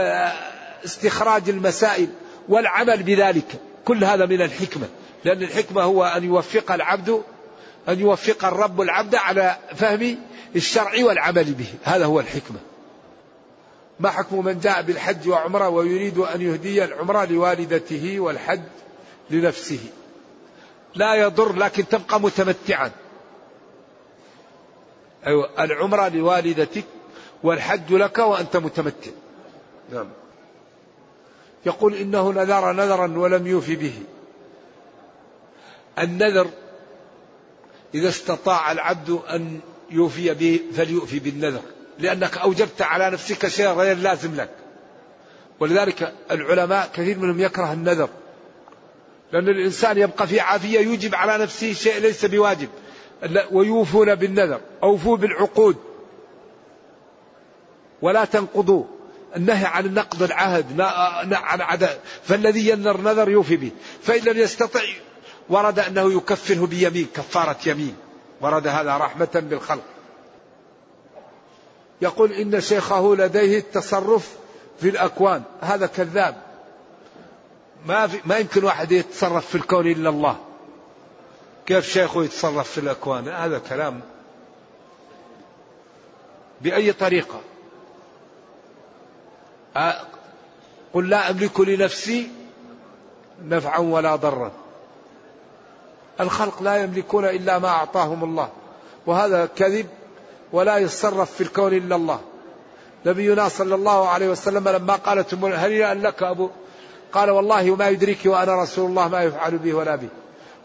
استخراج 0.85 1.49
المسائل 1.49 2.07
والعمل 2.49 3.03
بذلك. 3.03 3.61
كل 3.85 4.03
هذا 4.03 4.25
من 4.25 4.41
الحكمة. 4.41 4.87
لأن 5.25 5.43
الحكمة 5.43 5.81
هو 5.81 6.05
أن 6.05 6.23
يوفق 6.23 6.71
العبد 6.71 7.23
أن 7.89 7.99
يوفق 7.99 8.45
الرب 8.45 8.81
العبد 8.81 9.15
على 9.15 9.55
فهم 9.75 10.17
الشرع 10.55 11.05
والعمل 11.05 11.53
به. 11.53 11.73
هذا 11.83 12.05
هو 12.05 12.19
الحكمة. 12.19 12.57
ما 13.99 14.09
حكم 14.09 14.45
من 14.45 14.59
جاء 14.59 14.81
بالحج 14.81 15.29
وعمرة 15.29 15.69
ويريد 15.69 16.17
أن 16.17 16.41
يهدي 16.41 16.83
العمرة 16.83 17.25
لوالدته 17.25 18.19
والحج 18.19 18.61
لنفسه؟ 19.29 19.79
لا 20.95 21.15
يضر 21.15 21.55
لكن 21.55 21.87
تبقى 21.87 22.21
متمتعا. 22.21 22.91
أيوة 25.27 25.63
العمرة 25.63 26.07
لوالدتك 26.07 26.83
والحج 27.43 27.93
لك 27.93 28.17
وأنت 28.17 28.57
متمتع. 28.57 29.11
نعم. 29.93 30.07
يقول 31.65 31.93
إنه 31.93 32.31
نذر 32.31 32.71
نذرا 32.71 33.17
ولم 33.17 33.47
يوفي 33.47 33.75
به. 33.75 33.93
النذر 35.99 36.47
إذا 37.93 38.09
استطاع 38.09 38.71
العبد 38.71 39.09
أن 39.09 39.59
يوفي 39.91 40.33
به 40.33 40.61
فليؤفي 40.73 41.19
بالنذر 41.19 41.61
لأنك 41.99 42.37
أوجبت 42.37 42.81
على 42.81 43.09
نفسك 43.09 43.47
شيء 43.47 43.67
غير 43.67 43.97
لازم 43.97 44.35
لك. 44.35 44.49
ولذلك 45.59 46.13
العلماء 46.31 46.89
كثير 46.93 47.19
منهم 47.19 47.39
يكره 47.39 47.73
النذر 47.73 48.09
لأن 49.31 49.49
الإنسان 49.49 49.97
يبقى 49.97 50.27
في 50.27 50.39
عافية 50.39 50.79
يوجب 50.79 51.15
على 51.15 51.43
نفسه 51.43 51.73
شيء 51.73 51.99
ليس 51.99 52.25
بواجب. 52.25 52.69
ويوفون 53.51 54.15
بالنذر 54.15 54.61
أوفوا 54.83 55.17
بالعقود. 55.17 55.75
ولا 58.01 58.25
تنقضوا 58.25 58.83
النهي 59.35 59.65
عن 59.65 59.93
نقض 59.93 60.23
العهد 60.23 60.81
عن 61.31 61.61
عدد 61.61 61.99
فالذي 62.23 62.69
ينذر 62.69 63.01
نذر 63.01 63.29
يوفي 63.29 63.55
به. 63.57 63.71
فإن 64.03 64.23
لم 64.23 64.37
يستطع 64.37 64.81
ورد 65.49 65.79
أنه 65.79 66.13
يكفره 66.17 66.65
بيمين 66.65 67.07
كفارة 67.15 67.57
يمين. 67.65 67.95
ورد 68.41 68.67
هذا 68.67 68.97
رحمة 68.97 69.29
بالخلق. 69.35 69.83
يقول 72.01 72.31
إن 72.31 72.61
شيخه 72.61 73.15
لديه 73.15 73.57
التصرف 73.57 74.35
في 74.81 74.89
الأكوان. 74.89 75.43
هذا 75.61 75.85
كذاب. 75.85 76.35
ما 77.85 78.07
في 78.07 78.19
ما 78.25 78.37
يمكن 78.37 78.63
واحد 78.63 78.91
يتصرف 78.91 79.47
في 79.47 79.55
الكون 79.55 79.87
إلا 79.87 80.09
الله. 80.09 80.37
كيف 81.65 81.89
شيخه 81.89 82.23
يتصرف 82.23 82.71
في 82.71 82.77
الأكوان؟ 82.77 83.27
هذا 83.27 83.61
كلام 83.69 84.01
بأي 86.61 86.93
طريقة؟ 86.93 87.41
قل 90.93 91.09
لا 91.09 91.29
أملك 91.29 91.59
لنفسي 91.59 92.31
نفعا 93.45 93.79
ولا 93.79 94.15
ضرا. 94.15 94.51
الخلق 96.19 96.63
لا 96.63 96.77
يملكون 96.77 97.25
إلا 97.25 97.59
ما 97.59 97.67
أعطاهم 97.67 98.23
الله 98.23 98.49
وهذا 99.05 99.45
كذب 99.45 99.87
ولا 100.53 100.77
يتصرف 100.77 101.31
في 101.31 101.41
الكون 101.41 101.73
إلا 101.73 101.95
الله. 101.95 102.19
نبينا 103.05 103.49
صلى 103.49 103.75
الله 103.75 104.09
عليه 104.09 104.29
وسلم 104.29 104.69
لما 104.69 104.95
قالت 104.95 105.33
هل 105.33 106.03
لك 106.03 106.23
أبو 106.23 106.49
قال 107.13 107.29
والله 107.29 107.71
وما 107.71 107.89
يدريك 107.89 108.19
وأنا 108.25 108.63
رسول 108.63 108.89
الله 108.89 109.07
ما 109.07 109.21
يفعل 109.23 109.57
بي 109.57 109.73
ولا 109.73 109.95
بي. 109.95 110.09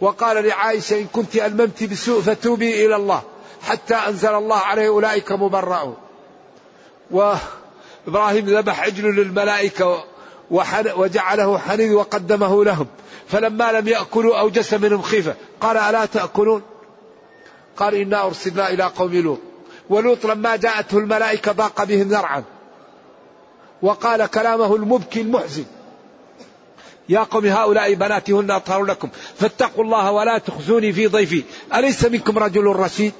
وقال 0.00 0.44
لعائشة 0.44 1.00
إن 1.00 1.06
كنت 1.12 1.36
ألممت 1.36 1.84
بسوء 1.84 2.20
فتوبي 2.20 2.86
إلى 2.86 2.96
الله 2.96 3.22
حتى 3.62 3.94
أنزل 3.94 4.34
الله 4.34 4.58
عليه 4.58 4.88
أولئك 4.88 5.32
مبرؤون 5.32 5.96
وإبراهيم 8.06 8.46
ذبح 8.46 8.80
عجل 8.80 9.04
للملائكة 9.04 10.04
وجعله 10.96 11.58
حنيذ 11.58 11.92
وقدمه 11.92 12.64
لهم. 12.64 12.86
فلما 13.28 13.72
لم 13.72 13.88
يأكلوا 13.88 14.40
أوجس 14.40 14.74
منهم 14.74 15.02
خيفة 15.02 15.34
قال 15.60 15.76
ألا 15.76 16.06
تأكلون؟ 16.06 16.62
قال 17.76 17.94
إنا 17.94 18.26
أرسلنا 18.26 18.68
إلى 18.68 18.82
قوم 18.82 19.14
لوط. 19.14 19.38
ولوط 19.90 20.26
لما 20.26 20.56
جاءته 20.56 20.98
الملائكة 20.98 21.52
ضاق 21.52 21.84
بهم 21.84 22.08
ذرعا. 22.08 22.44
وقال 23.82 24.26
كلامه 24.26 24.76
المبكي 24.76 25.20
المحزن. 25.20 25.64
يا 27.08 27.20
قوم 27.20 27.46
هؤلاء 27.46 27.94
بناتي 27.94 28.32
هن 28.32 28.50
أطهر 28.50 28.84
لكم. 28.84 29.08
فاتقوا 29.36 29.84
الله 29.84 30.10
ولا 30.10 30.38
تخزوني 30.38 30.92
في 30.92 31.06
ضيفي. 31.06 31.42
أليس 31.74 32.04
منكم 32.04 32.38
رجل 32.38 32.66
رشيد؟ 32.66 33.12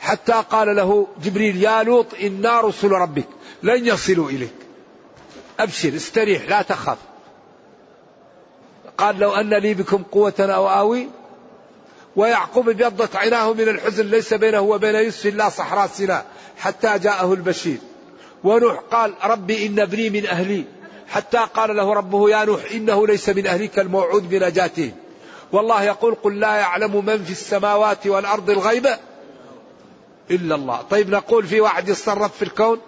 حتى 0.00 0.42
قال 0.50 0.76
له 0.76 1.06
جبريل 1.22 1.62
يا 1.62 1.82
لوط 1.82 2.06
إنا 2.22 2.60
رسل 2.60 2.90
ربك. 2.90 3.28
لن 3.62 3.86
يصلوا 3.86 4.30
إليك. 4.30 4.54
أبشر 5.60 5.96
استريح 5.96 6.48
لا 6.48 6.62
تخاف. 6.62 6.98
قال 8.98 9.18
لو 9.18 9.34
أن 9.34 9.54
لي 9.54 9.74
بكم 9.74 10.02
قوة 10.02 10.34
أو 10.38 10.68
آوي 10.68 11.08
ويعقوب 12.16 12.68
ابيضت 12.68 13.16
عيناه 13.16 13.52
من 13.52 13.68
الحزن 13.68 14.06
ليس 14.06 14.34
بينه 14.34 14.60
وبين 14.60 14.94
يوسف 14.94 15.26
إلا 15.26 15.48
صحراء 15.48 15.86
سيناء 15.86 16.26
حتى 16.58 16.98
جاءه 16.98 17.32
البشير. 17.32 17.78
ونوح 18.44 18.78
قال 18.78 19.14
ربي 19.24 19.66
إن 19.66 19.80
ابني 19.80 20.10
من 20.10 20.26
أهلي. 20.26 20.64
حتى 21.08 21.38
قال 21.54 21.76
له 21.76 21.94
ربه 21.94 22.30
يا 22.30 22.44
نوح 22.44 22.60
إنه 22.72 23.06
ليس 23.06 23.28
من 23.28 23.46
أهلك 23.46 23.78
الموعود 23.78 24.28
بنجاته. 24.28 24.92
والله 25.52 25.82
يقول 25.82 26.14
قل 26.14 26.40
لا 26.40 26.56
يعلم 26.56 27.04
من 27.04 27.24
في 27.24 27.30
السماوات 27.30 28.06
والأرض 28.06 28.50
الغيب 28.50 28.86
إلا 30.30 30.54
الله. 30.54 30.82
طيب 30.82 31.10
نقول 31.10 31.46
في 31.46 31.60
واحد 31.60 31.88
يتصرف 31.88 32.36
في 32.36 32.42
الكون؟ 32.42 32.80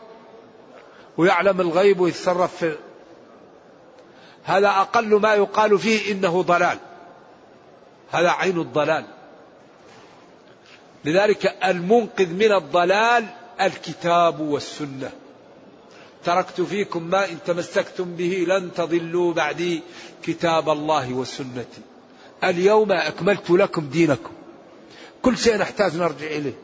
ويعلم 1.21 1.61
الغيب 1.61 2.01
ويتصرف 2.01 2.57
في 2.57 2.77
هذا 4.45 4.69
أقل 4.69 5.21
ما 5.21 5.35
يقال 5.35 5.79
فيه 5.79 6.13
إنه 6.13 6.43
ضلال. 6.43 6.79
هذا 8.11 8.31
عين 8.31 8.61
الضلال. 8.61 9.05
لذلك 11.05 11.57
المنقذ 11.65 12.27
من 12.27 12.53
الضلال 12.53 13.27
الكتاب 13.61 14.41
والسنة. 14.41 15.11
تركت 16.25 16.61
فيكم 16.61 17.03
ما 17.03 17.25
إن 17.25 17.39
تمسكتم 17.47 18.05
به 18.05 18.45
لن 18.49 18.75
تضلوا 18.75 19.33
بعدي 19.33 19.83
كتاب 20.23 20.71
الله 20.71 21.13
وسنتي. 21.13 21.83
اليوم 22.45 22.93
أكملت 22.93 23.51
لكم 23.51 23.89
دينكم. 23.89 24.33
كل 25.23 25.39
شيء 25.39 25.57
نحتاج 25.57 25.97
نرجع 25.97 26.27
إليه. 26.27 26.59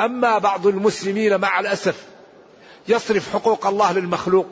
أما 0.00 0.38
بعض 0.38 0.66
المسلمين 0.66 1.40
مع 1.40 1.60
الأسف 1.60 2.11
يصرف 2.88 3.32
حقوق 3.32 3.66
الله 3.66 3.92
للمخلوق. 3.92 4.46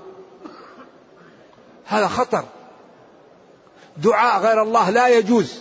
هذا 1.87 2.09
خطر. 2.09 2.45
دعاء 3.97 4.41
غير 4.41 4.63
الله 4.63 4.91
لا 4.91 5.09
يجوز. 5.09 5.55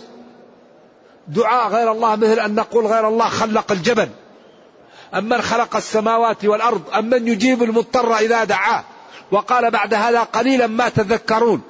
دعاء 1.28 1.68
غير 1.68 1.92
الله 1.92 2.16
مثل 2.16 2.40
أن 2.40 2.54
نقول 2.54 2.86
غير 2.86 3.08
الله 3.08 3.28
خلق 3.28 3.72
الجبل. 3.72 4.08
أمن 5.14 5.42
خلق 5.42 5.76
السماوات 5.76 6.44
والأرض 6.44 6.82
أمن 6.94 7.28
يجيب 7.28 7.62
المضطر 7.62 8.16
إذا 8.16 8.44
دعاه. 8.44 8.84
وقال 9.32 9.70
بعد 9.70 9.94
هذا 9.94 10.22
قليلا 10.22 10.66
ما 10.66 10.88
تذكرون. 10.88 11.62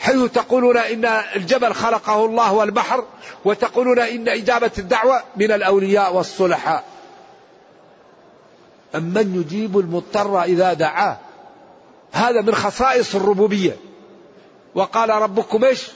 حيث 0.00 0.24
تقولون 0.24 0.76
إن 0.76 1.04
الجبل 1.36 1.74
خلقه 1.74 2.24
الله 2.24 2.52
والبحر 2.52 3.04
وتقولون 3.44 3.98
إن 3.98 4.28
إجابة 4.28 4.70
الدعوة 4.78 5.22
من 5.36 5.52
الأولياء 5.52 6.14
والصلحاء. 6.14 6.93
أمن 8.94 9.40
يجيب 9.40 9.78
المضطر 9.78 10.42
إذا 10.42 10.72
دعاه؟ 10.72 11.18
هذا 12.12 12.40
من 12.40 12.54
خصائص 12.54 13.14
الربوبية. 13.14 13.76
وقال 14.74 15.10
ربكم 15.10 15.64
إيش؟ 15.64 15.86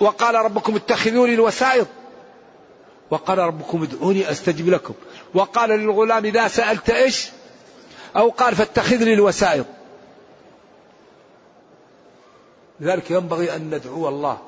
وقال 0.00 0.34
ربكم 0.34 0.76
اتخذوني 0.76 1.34
الوسائط 1.34 1.86
وقال 3.10 3.38
ربكم 3.38 3.82
ادعوني 3.82 4.30
أستجب 4.30 4.68
لكم. 4.68 4.94
وقال 5.34 5.70
للغلام 5.70 6.24
إذا 6.24 6.48
سألت 6.48 6.90
إيش؟ 6.90 7.28
أو 8.16 8.30
قال 8.30 8.56
فاتخذ 8.56 8.96
لي 8.96 9.14
الوسائط 9.14 9.66
لذلك 12.80 13.10
ينبغي 13.10 13.56
أن 13.56 13.74
ندعو 13.74 14.08
الله. 14.08 14.38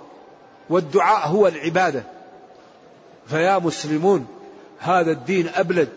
والدعاء 0.71 1.29
هو 1.29 1.47
العبادة. 1.47 2.03
فيا 3.27 3.59
مسلمون 3.59 4.27
هذا 4.79 5.11
الدين 5.11 5.49
أبلد. 5.49 5.89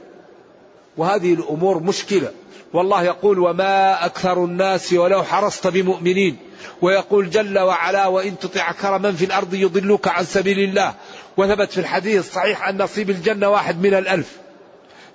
وهذه 0.98 1.34
الأمور 1.34 1.84
مشكلة. 1.84 2.32
والله 2.74 3.04
يقول 3.04 3.40
وما 3.40 4.06
أكثر 4.06 4.46
الناس 4.46 4.94
ولو 4.94 5.24
حرصت 5.24 5.68
بمؤمنين. 5.68 6.38
ويقول 6.82 7.30
جل 7.30 7.60
وعلا 7.60 8.08
وإن 8.08 8.40
تطع 8.40 8.70
أكثر 8.70 9.00
من 9.00 9.16
في 9.16 9.26
الأرض 9.26 9.54
يضلوك 9.54 10.08
عن 10.08 10.26
سبيل 10.26 10.60
الله. 10.60 10.94
وثبت 11.38 11.72
في 11.72 11.78
الحديث 11.78 12.20
الصحيح 12.20 12.68
أن 12.68 12.82
نصيب 12.82 13.10
الجنة 13.10 13.50
واحد 13.50 13.82
من 13.82 13.94
الألف. 13.94 14.38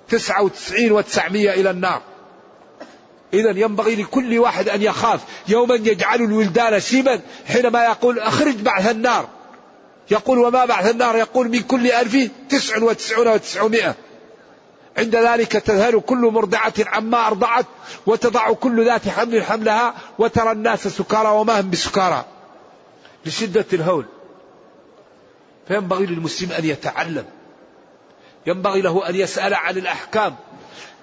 تسعة 0.09 0.43
وتسعين 0.43 0.91
وتسعمية 0.91 1.53
إلى 1.53 1.69
النار. 1.69 2.01
إذا 3.33 3.49
ينبغي 3.49 3.95
لكل 3.95 4.39
واحد 4.39 4.69
أن 4.69 4.81
يخاف. 4.81 5.21
يوما 5.47 5.75
يجعل 5.75 6.21
الولدان 6.21 6.79
شيبا 6.79 7.21
حينما 7.47 7.85
يقول 7.85 8.19
أخرج 8.19 8.55
بعث 8.55 8.91
النار. 8.91 9.27
يقول 10.11 10.39
وما 10.39 10.65
بعث 10.65 10.91
النار؟ 10.91 11.15
يقول 11.15 11.49
من 11.49 11.59
كل 11.59 11.91
ألف 11.91 12.29
تسع 12.49 12.83
وتسعون 12.83 13.27
وتسعمائة. 13.27 13.95
عند 14.97 15.15
ذلك 15.15 15.51
تذهل 15.51 15.99
كل 15.99 16.17
مرضعة 16.17 16.73
عما 16.79 17.27
أرضعت 17.27 17.65
وتضع 18.05 18.53
كل 18.53 18.85
ذات 18.85 19.07
حمل 19.07 19.43
حملها 19.43 19.93
وترى 20.19 20.51
الناس 20.51 20.87
سكارى 20.87 21.29
وما 21.29 21.59
هم 21.59 21.69
بسكارى. 21.69 22.25
لشدة 23.25 23.65
الهول. 23.73 24.05
فينبغي 25.67 26.05
للمسلم 26.05 26.51
أن 26.51 26.65
يتعلم. 26.65 27.25
ينبغي 28.47 28.81
له 28.81 29.09
أن 29.09 29.15
يسأل 29.15 29.53
عن 29.53 29.77
الأحكام. 29.77 30.35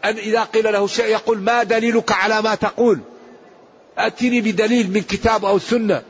أن 0.04 0.16
إذا 0.16 0.42
قيل 0.42 0.72
له 0.72 0.87
شيء 0.87 1.07
يقول 1.07 1.38
ما 1.38 1.62
دليلك 1.62 2.12
على 2.12 2.42
ما 2.42 2.54
تقول؟ 2.54 3.00
أتني 3.98 4.40
بدليل 4.40 4.90
من 4.90 5.00
كتاب 5.00 5.44
أو 5.44 5.59
سنة. 5.59 6.02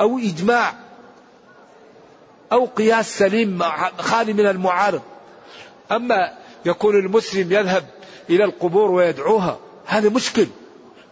أو 0.00 0.18
إجماع. 0.18 0.74
أو 2.52 2.64
قياس 2.66 3.18
سليم 3.18 3.62
خالي 3.98 4.32
من 4.32 4.46
المعارض. 4.46 5.02
أما 5.96 6.32
يكون 6.64 6.96
المسلم 6.96 7.52
يذهب 7.52 7.84
إلى 8.30 8.44
القبور 8.44 8.90
ويدعوها 8.90 9.58
هذا 9.86 10.08
مشكل. 10.08 10.46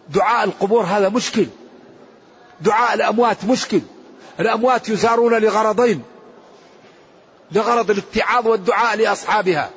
دعاء 0.09 0.43
القبور 0.43 0.83
هذا 0.83 1.09
مشكل. 1.09 1.47
دعاء 2.61 2.93
الأموات 2.93 3.45
مشكل. 3.45 3.81
الأموات 4.39 4.89
يزارون 4.89 5.33
لغرضين. 5.33 6.03
لغرض 7.51 7.91
الاتعاظ 7.91 8.47
والدعاء 8.47 8.97
لأصحابها. 8.97 9.69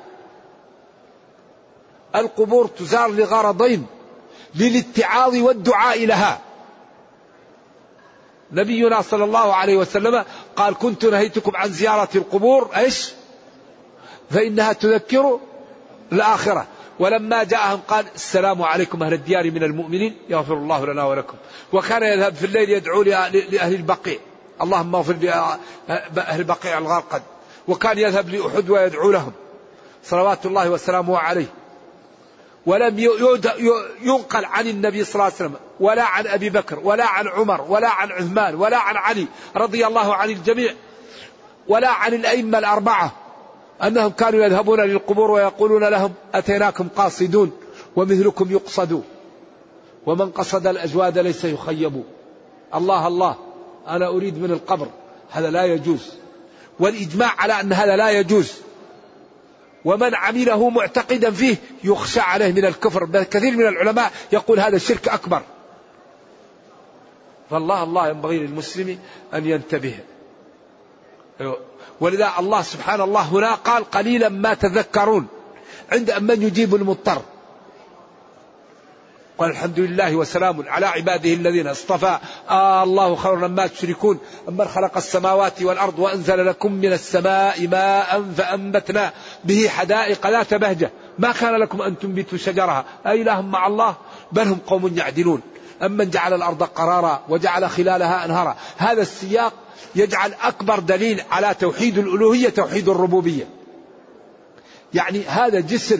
القبور 2.15 2.67
تزار 2.67 3.11
لغرضين 3.11 3.85
للاتعاظ 4.55 5.35
والدعاء 5.35 6.05
لها. 6.05 6.41
نبينا 8.51 9.01
صلى 9.01 9.23
الله 9.23 9.55
عليه 9.55 9.77
وسلم 9.77 10.25
قال 10.55 10.75
كنت 10.77 11.05
نهيتكم 11.05 11.55
عن 11.55 11.69
زيارة 11.69 12.09
القبور. 12.15 12.69
إيش؟ 12.77 13.11
فإنها 14.29 14.73
تذكر 14.73 15.39
الآخرة. 16.11 16.67
ولما 16.99 17.43
جاءهم 17.43 17.79
قال 17.87 18.05
السلام 18.15 18.61
عليكم 18.61 19.03
أهل 19.03 19.13
الديار 19.13 19.51
من 19.51 19.63
المؤمنين 19.63 20.15
يغفر 20.29 20.53
الله 20.53 20.85
لنا 20.85 21.03
ولكم. 21.03 21.37
وكان 21.73 22.03
يذهب 22.03 22.35
في 22.35 22.45
الليل 22.45 22.69
يدعو 22.69 23.03
لأهل 23.03 23.75
البقيع. 23.75 24.17
اللهم 24.61 24.95
اغفر 24.95 25.15
لأهل 26.15 26.43
بقيع 26.43 26.77
الغرقد. 26.77 27.21
وكان 27.67 27.97
يذهب 27.97 28.29
لأحد 28.29 28.69
ويدعو 28.69 29.11
لهم. 29.11 29.31
صلوات 30.03 30.45
الله 30.45 30.69
وسلامه 30.69 31.17
عليه. 31.17 31.47
ولم 32.65 32.99
ينقل 34.01 34.45
عن 34.45 34.67
النبي 34.67 35.03
صلى 35.03 35.13
الله 35.13 35.23
عليه 35.23 35.35
وسلم 35.35 35.55
ولا 35.79 36.03
عن 36.03 36.27
أبي 36.27 36.49
بكر 36.49 36.79
ولا 36.79 37.05
عن 37.05 37.27
عمر 37.27 37.61
ولا 37.61 37.89
عن 37.89 38.11
عثمان 38.11 38.55
ولا 38.55 38.77
عن 38.77 38.97
علي 38.97 39.27
رضي 39.55 39.87
الله 39.87 40.15
عن 40.15 40.29
الجميع 40.29 40.73
ولا 41.67 41.89
عن 41.89 42.13
الأئمة 42.13 42.57
الأربعة. 42.57 43.11
أنهم 43.83 44.09
كانوا 44.09 44.45
يذهبون 44.45 44.81
للقبور 44.81 45.31
ويقولون 45.31 45.83
لهم 45.83 46.13
أتيناكم 46.33 46.87
قاصدون 46.95 47.51
ومثلكم 47.95 48.51
يقصد. 48.51 49.03
ومن 50.05 50.31
قصد 50.31 50.67
الأجواد 50.67 51.17
ليس 51.17 51.45
يخيب. 51.45 52.03
الله 52.75 53.07
الله 53.07 53.35
أنا 53.87 54.07
أريد 54.07 54.37
من 54.37 54.51
القبر. 54.51 54.87
هذا 55.31 55.49
لا 55.49 55.65
يجوز. 55.65 56.13
والإجماع 56.79 57.31
على 57.37 57.59
أن 57.59 57.73
هذا 57.73 57.95
لا 57.95 58.09
يجوز. 58.09 58.53
ومن 59.85 60.15
عمله 60.15 60.69
معتقدا 60.69 61.31
فيه 61.31 61.55
يخشى 61.83 62.19
عليه 62.19 62.51
من 62.51 62.65
الكفر. 62.65 63.23
كثير 63.23 63.57
من 63.57 63.67
العلماء 63.67 64.11
يقول 64.31 64.59
هذا 64.59 64.77
شرك 64.77 65.07
أكبر. 65.07 65.41
فالله 67.49 67.83
الله 67.83 68.07
ينبغي 68.07 68.39
للمسلم 68.39 68.99
أن 69.33 69.45
ينتبه. 69.45 69.99
ولذا 72.01 72.31
الله 72.39 72.61
سبحانه 72.61 73.03
الله 73.03 73.21
هنا 73.21 73.55
قال 73.55 73.91
قليلا 73.91 74.29
ما 74.29 74.53
تذكرون 74.53 75.27
عند 75.91 76.11
من 76.11 76.41
يجيب 76.41 76.75
المضطر. 76.75 77.21
قال 79.37 79.49
الحمد 79.49 79.79
لله 79.79 80.15
وسلام 80.15 80.63
على 80.67 80.85
عباده 80.85 81.33
الذين 81.33 81.67
اصطفى. 81.67 82.19
آه 82.49 82.83
الله 82.83 83.15
خير 83.15 83.47
ما 83.47 83.67
تشركون. 83.67 84.19
أمن 84.49 84.65
خلق 84.65 84.97
السماوات 84.97 85.61
والأرض 85.61 85.99
وأنزل 85.99 86.45
لكم 86.45 86.71
من 86.71 86.93
السماء 86.93 87.67
ماء 87.67 88.23
فأنبتنا 88.37 89.13
به 89.43 89.67
حدائق 89.67 90.27
ذات 90.27 90.53
بهجة. 90.53 90.91
ما 91.19 91.31
كان 91.31 91.55
لكم 91.55 91.81
أن 91.81 91.99
تنبتوا 91.99 92.37
شجرها. 92.37 92.85
أإله 93.05 93.41
مع 93.41 93.67
الله؟ 93.67 93.95
بل 94.31 94.47
هم 94.47 94.59
قوم 94.67 94.97
يعدلون. 94.97 95.41
أمن 95.83 96.09
جعل 96.09 96.33
الأرض 96.33 96.63
قرارا 96.63 97.23
وجعل 97.29 97.69
خلالها 97.69 98.25
أنهارا. 98.25 98.55
هذا 98.77 99.01
السياق 99.01 99.53
يجعل 99.95 100.33
أكبر 100.41 100.79
دليل 100.79 101.21
على 101.31 101.53
توحيد 101.53 101.97
الألوهية 101.97 102.49
توحيد 102.49 102.89
الربوبية. 102.89 103.47
يعني 104.93 105.23
هذا 105.23 105.59
جسر 105.59 105.99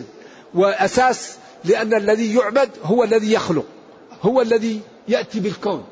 وأساس 0.54 1.38
لأن 1.64 1.94
الذي 1.94 2.36
يعبد 2.36 2.70
هو 2.84 3.04
الذي 3.04 3.34
يخلق 3.34 3.66
هو 4.22 4.42
الذي 4.42 4.82
يأتي 5.08 5.40
بالكون. 5.40 5.86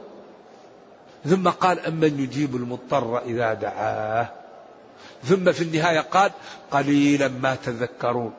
ثم 1.26 1.50
قال 1.50 1.80
أمن 1.80 2.20
يجيب 2.20 2.56
المضطر 2.56 3.22
إذا 3.26 3.54
دعاه؟ 3.54 4.30
ثم 5.24 5.52
في 5.52 5.62
النهاية 5.64 6.00
قال 6.00 6.32
قليلا 6.72 7.28
ما 7.28 7.56
تذكرون. 7.56 8.34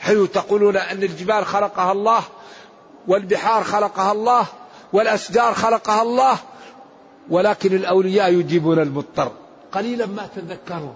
حيث 0.00 0.30
تقولون 0.30 0.76
أن 0.76 1.02
الجبال 1.02 1.46
خلقها 1.46 1.92
الله 1.92 2.22
والبحار 3.08 3.64
خلقها 3.64 4.12
الله 4.12 4.46
والأشجار 4.92 5.54
خلقها 5.54 6.02
الله 6.02 6.38
ولكن 7.30 7.76
الأولياء 7.76 8.32
يجيبون 8.32 8.78
المضطر. 8.78 9.32
قليلا 9.72 10.06
ما 10.06 10.28
تذكرون 10.36 10.94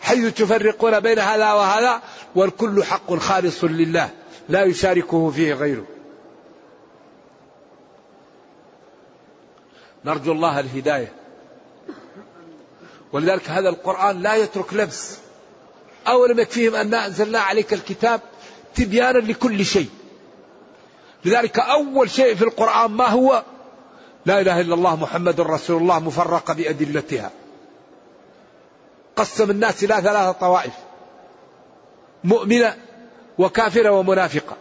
حيث 0.00 0.34
تفرقون 0.34 1.00
بين 1.00 1.18
هذا 1.18 1.52
وهذا 1.52 2.02
والكل 2.34 2.84
حق 2.84 3.14
خالص 3.14 3.64
لله 3.64 4.10
لا 4.48 4.64
يشاركه 4.64 5.30
فيه 5.30 5.54
غيره. 5.54 5.84
نرجو 10.04 10.32
الله 10.32 10.60
الهداية. 10.60 11.12
ولذلك 13.12 13.50
هذا 13.50 13.68
القرآن 13.68 14.22
لا 14.22 14.34
يترك 14.34 14.74
لبس. 14.74 15.18
أولم 16.08 16.40
يكفيهم 16.40 16.74
أن 16.74 16.94
أنزلنا 16.94 17.38
عليك 17.38 17.72
الكتاب 17.72 18.20
تبيانا 18.74 19.18
لكل 19.18 19.64
شيء. 19.64 19.88
لذلك 21.26 21.58
أول 21.58 22.10
شيء 22.10 22.34
في 22.34 22.42
القرآن 22.42 22.90
ما 22.90 23.06
هو؟ 23.06 23.42
لا 24.26 24.40
إله 24.40 24.60
إلا 24.60 24.74
الله 24.74 24.96
محمد 24.96 25.40
رسول 25.40 25.82
الله 25.82 25.98
مفرقة 25.98 26.54
بأدلتها. 26.54 27.30
قسم 29.16 29.50
الناس 29.50 29.84
إلى 29.84 29.94
ثلاثة 29.94 30.32
طوائف. 30.32 30.72
مؤمنة 32.24 32.76
وكافرة 33.38 33.90
ومنافقة. 33.90 34.56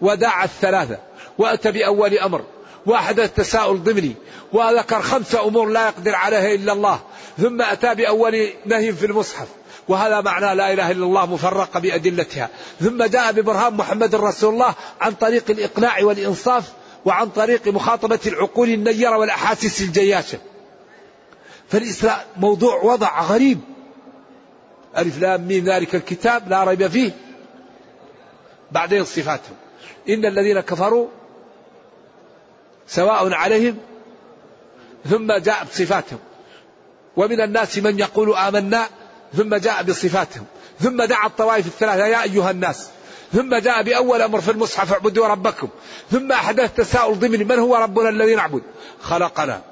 ودعا 0.00 0.44
الثلاثة. 0.44 0.98
وأتى 1.38 1.72
بأول 1.72 2.18
أمر. 2.18 2.44
وأحدث 2.86 3.34
تساؤل 3.34 3.82
ضمني. 3.82 4.14
وذكر 4.52 5.02
خمسة 5.02 5.48
أمور 5.48 5.68
لا 5.68 5.86
يقدر 5.86 6.14
عليها 6.14 6.54
إلا 6.54 6.72
الله. 6.72 7.00
ثم 7.38 7.62
أتى 7.62 7.94
بأول 7.94 8.48
نهي 8.66 8.92
في 8.92 9.06
المصحف. 9.06 9.48
وهذا 9.88 10.20
معنى 10.20 10.54
لا 10.54 10.72
إله 10.72 10.90
إلا 10.90 11.04
الله 11.04 11.26
مفرقة 11.26 11.80
بأدلتها. 11.80 12.48
ثم 12.80 13.04
جاء 13.04 13.32
ببرهان 13.32 13.74
محمد 13.74 14.14
رسول 14.14 14.54
الله 14.54 14.74
عن 15.00 15.12
طريق 15.12 15.50
الإقناع 15.50 16.02
والإنصاف 16.02 16.72
وعن 17.04 17.28
طريق 17.28 17.68
مخاطبة 17.68 18.18
العقول 18.26 18.68
النيرة 18.68 19.18
والأحاسيس 19.18 19.82
الجياشة. 19.82 20.38
فالإسلام 21.68 22.18
موضوع 22.36 22.82
وضع 22.82 23.22
غريب. 23.22 23.60
ألف 24.96 25.18
لام 25.18 25.48
ميم 25.48 25.64
ذلك 25.64 25.94
الكتاب 25.94 26.48
لا 26.48 26.64
ريب 26.64 26.86
فيه. 26.86 27.10
بعدين 28.72 29.04
صفاتهم. 29.04 29.56
إن 30.08 30.26
الذين 30.26 30.60
كفروا 30.60 31.08
سواء 32.86 33.32
عليهم. 33.32 33.78
ثم 35.10 35.32
جاء 35.32 35.64
بصفاتهم. 35.64 36.18
ومن 37.16 37.40
الناس 37.40 37.78
من 37.78 37.98
يقول 37.98 38.36
آمنا 38.36 38.88
ثم 39.36 39.54
جاء 39.54 39.82
بصفاتهم 39.82 40.44
ثم 40.80 41.04
دعا 41.04 41.26
الطوائف 41.26 41.66
الثلاثة 41.66 42.06
يا 42.06 42.22
أيها 42.22 42.50
الناس. 42.50 42.88
ثم 43.32 43.54
جاء 43.54 43.82
بأول 43.82 44.22
أمر 44.22 44.40
في 44.40 44.50
المصحف 44.50 44.92
اعبدوا 44.92 45.26
ربكم. 45.26 45.68
ثم 46.10 46.32
أحدث 46.32 46.74
تساؤل 46.74 47.18
ضمني 47.18 47.44
من 47.44 47.58
هو 47.58 47.76
ربنا 47.76 48.08
الذي 48.08 48.34
نعبد؟ 48.34 48.62
خلقنا 49.02 49.62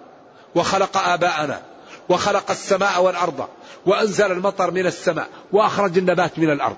وخلق 0.54 0.96
آباءنا 0.96 1.62
وخلق 2.08 2.50
السماء 2.50 3.02
والأرض 3.02 3.48
وأنزل 3.86 4.32
المطر 4.32 4.70
من 4.70 4.86
السماء 4.86 5.28
وأخرج 5.52 5.98
النبات 5.98 6.38
من 6.38 6.50
الأرض. 6.50 6.76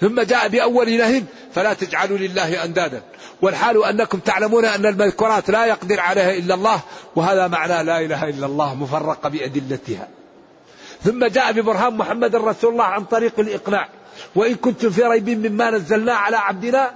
ثم 0.00 0.20
جاء 0.20 0.48
بأول 0.48 0.96
نهي 0.98 1.22
فلا 1.54 1.72
تجعلوا 1.72 2.18
لله 2.18 2.64
أندادا. 2.64 3.02
والحال 3.42 3.84
أنكم 3.84 4.18
تعلمون 4.18 4.64
أن 4.64 4.86
المذكورات 4.86 5.50
لا 5.50 5.66
يقدر 5.66 6.00
عليها 6.00 6.34
إلا 6.34 6.54
الله 6.54 6.80
وهذا 7.16 7.48
معنى 7.48 7.82
لا 7.82 8.00
إله 8.00 8.28
إلا 8.28 8.46
الله 8.46 8.74
مفرقة 8.74 9.28
بأدلتها. 9.28 10.08
ثم 11.04 11.24
جاء 11.24 11.52
ببرهان 11.52 11.96
محمد 11.96 12.36
رسول 12.36 12.72
الله 12.72 12.84
عن 12.84 13.04
طريق 13.04 13.40
الإقناع 13.40 13.88
وإن 14.34 14.54
كنتم 14.54 14.90
في 14.90 15.02
ريب 15.02 15.28
مما 15.28 15.70
نزلنا 15.70 16.12
على 16.12 16.36
عبدنا 16.36 16.94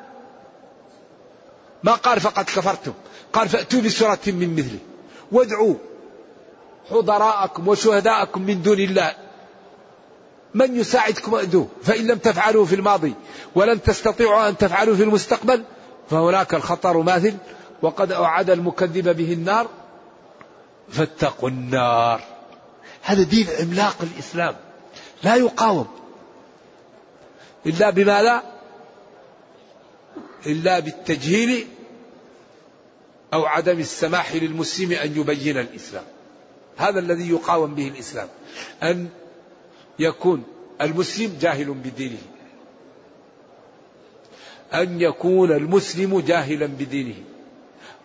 ما 1.83 1.93
قال 1.93 2.21
فقد 2.21 2.45
كفرتم. 2.45 2.93
قال 3.33 3.49
فأتوا 3.49 3.81
بسورة 3.81 4.19
من 4.27 4.57
مثله. 4.57 4.79
وادعوا 5.33 5.75
حضراءكم 6.91 7.69
وشهداءكم 7.69 8.43
من 8.43 8.63
دون 8.63 8.79
الله. 8.79 9.15
من 10.55 10.77
يساعدكم 10.77 11.35
أدوه 11.35 11.69
فإن 11.83 12.07
لم 12.07 12.19
تفعلوا 12.19 12.67
في 12.67 12.75
الماضي 12.75 13.15
ولن 13.55 13.83
تستطيعوا 13.83 14.49
أن 14.49 14.57
تفعلوا 14.57 14.97
في 14.97 15.03
المستقبل 15.03 15.65
فهناك 16.11 16.55
الخطر 16.55 17.03
ماثل. 17.03 17.35
وقد 17.83 18.13
أوعد 18.13 18.51
المكذب 18.51 19.17
به 19.17 19.33
النار 19.33 19.67
فاتقوا 20.89 21.49
النار. 21.49 22.21
هذا 23.09 23.23
دين 23.23 23.47
عملاق 23.61 23.97
الإسلام. 24.03 24.57
لا 25.23 25.35
يقاوم. 25.37 25.87
إلا 27.67 27.91
بماذا 27.91 28.43
إلا 30.47 30.79
بالتجهيل 30.79 31.67
أو 33.33 33.47
عدم 33.47 33.79
السماح 33.79 34.35
للمسلم 34.35 34.93
أن 34.93 35.17
يبين 35.17 35.59
الإسلام. 35.59 36.05
هذا 36.77 36.99
الذي 36.99 37.31
يقاوم 37.31 37.75
به 37.75 37.89
الإسلام. 37.89 38.29
أن 38.83 39.09
يكون 39.99 40.45
المسلم 40.81 41.39
جاهل 41.41 41.75
بدينه. 41.75 42.23
أن 44.75 45.01
يكون 45.01 45.53
المسلم 45.53 46.21
جاهلا 46.21 46.67
بدينه. 46.67 47.23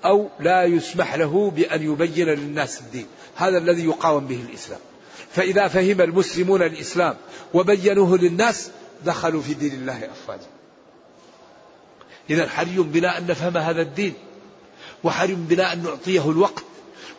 أو 0.06 0.30
لا 0.40 0.64
يسمح 0.64 1.16
له 1.16 1.52
بأن 1.52 1.92
يبين 1.92 2.28
للناس 2.28 2.82
الدين. 2.82 3.08
هذا 3.36 3.58
الذي 3.58 3.86
يقاوم 3.86 4.28
به 4.28 4.42
الإسلام. 4.50 4.80
فإذا 5.34 5.68
فهم 5.68 6.02
المسلمون 6.02 6.62
الإسلام 6.62 7.16
وبينوه 7.54 8.18
للناس 8.18 8.70
دخلوا 9.06 9.42
في 9.42 9.54
دين 9.54 9.74
الله 9.74 10.10
أفواجا. 10.12 10.48
إذا 12.30 12.50
حري 12.50 12.78
بنا 12.78 13.18
أن 13.18 13.28
نفهم 13.28 13.58
هذا 13.58 13.82
الدين 13.82 14.14
وحري 15.04 15.36
بنا 15.36 15.74
أن 15.74 15.84
نعطيه 15.84 16.32
الوقت 16.32 16.64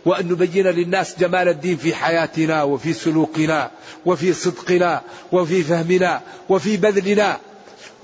وأن 0.04 0.28
نبين 0.28 0.66
للناس 0.66 1.18
جمال 1.18 1.48
الدين 1.48 1.76
في 1.76 1.94
حياتنا 1.94 2.62
وفي 2.62 2.92
سلوكنا 2.92 3.70
وفي 4.06 4.32
صدقنا 4.32 5.02
وفي 5.32 5.62
فهمنا 5.62 6.20
وفي 6.48 6.76
بذلنا 6.76 7.40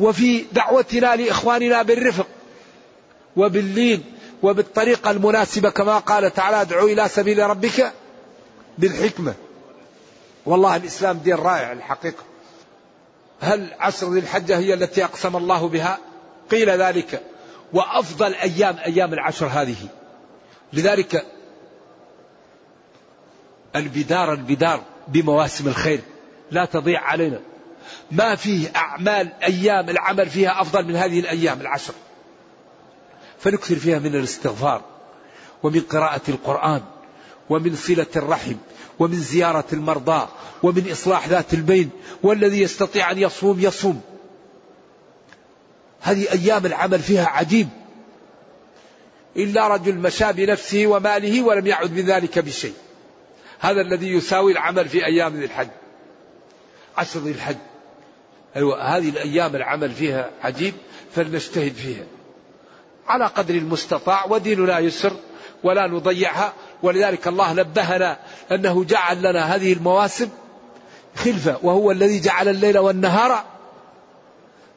وفي 0.00 0.44
دعوتنا 0.52 1.16
لإخواننا 1.16 1.82
بالرفق 1.82 2.26
وباللين 3.36 4.04
وبالطريقة 4.42 5.10
المناسبة 5.10 5.70
كما 5.70 5.98
قال 5.98 6.34
تعالى 6.34 6.60
ادعو 6.60 6.86
إلى 6.86 7.08
سبيل 7.08 7.38
ربك 7.38 7.92
بالحكمة. 8.78 9.34
والله 10.50 10.76
الإسلام 10.76 11.18
دين 11.18 11.34
رائع 11.34 11.72
الحقيقة. 11.72 12.22
هل 13.40 13.74
عشر 13.80 14.12
ذي 14.12 14.18
الحجة 14.18 14.58
هي 14.58 14.74
التي 14.74 15.04
أقسم 15.04 15.36
الله 15.36 15.68
بها؟ 15.68 15.98
قيل 16.50 16.70
ذلك. 16.70 17.22
وأفضل 17.72 18.34
أيام 18.34 18.76
أيام 18.78 19.12
العشر 19.12 19.46
هذه. 19.46 19.76
لذلك 20.72 21.26
البدار 23.76 24.32
البدار 24.32 24.82
بمواسم 25.08 25.68
الخير. 25.68 26.00
لا 26.50 26.64
تضيع 26.64 27.00
علينا. 27.00 27.40
ما 28.10 28.34
فيه 28.34 28.68
أعمال 28.76 29.32
أيام 29.42 29.90
العمل 29.90 30.30
فيها 30.30 30.60
أفضل 30.60 30.84
من 30.84 30.96
هذه 30.96 31.20
الأيام 31.20 31.60
العشر 31.60 31.94
فنكثر 33.38 33.76
فيها 33.76 33.98
من 33.98 34.14
الاستغفار 34.14 34.82
ومن 35.62 35.80
قراءة 35.80 36.20
القرآن 36.28 36.82
ومن 37.50 37.76
صلة 37.76 38.06
الرحم 38.16 38.54
ومن 39.00 39.20
زيارة 39.20 39.64
المرضى 39.72 40.28
ومن 40.62 40.90
إصلاح 40.92 41.28
ذات 41.28 41.54
البين 41.54 41.90
والذي 42.22 42.62
يستطيع 42.62 43.10
أن 43.10 43.18
يصوم 43.18 43.60
يصوم. 43.60 44.00
هذه 46.00 46.32
أيام 46.32 46.66
العمل 46.66 46.98
فيها 46.98 47.26
عجيب. 47.26 47.68
إلا 49.36 49.68
رجل 49.68 49.94
مشى 49.94 50.32
بنفسه 50.32 50.86
وماله 50.86 51.42
ولم 51.42 51.66
يعد 51.66 51.92
من 51.92 52.04
ذلك 52.04 52.38
بشيء. 52.38 52.74
هذا 53.58 53.80
الذي 53.80 54.12
يساوي 54.12 54.52
العمل 54.52 54.88
في 54.88 55.06
أيام 55.06 55.36
ذي 55.36 55.44
الحج. 55.44 55.68
عشر 56.96 57.20
ذي 57.20 57.30
الحج. 57.30 57.56
أيوة 58.56 58.82
هذه 58.82 59.08
الأيام 59.08 59.56
العمل 59.56 59.90
فيها 59.90 60.30
عجيب 60.42 60.74
فلنجتهد 61.14 61.72
فيها. 61.72 62.04
على 63.06 63.26
قدر 63.26 63.54
المستطاع 63.54 64.26
وديننا 64.26 64.78
يسر 64.78 65.16
ولا 65.62 65.86
نضيعها. 65.86 66.52
ولذلك 66.82 67.28
الله 67.28 67.52
نبهنا 67.52 68.18
أنه 68.52 68.84
جعل 68.84 69.22
لنا 69.22 69.54
هذه 69.54 69.72
المواسم 69.72 70.28
خلفة 71.16 71.58
وهو 71.62 71.90
الذي 71.90 72.20
جعل 72.20 72.48
الليل 72.48 72.78
والنهار 72.78 73.44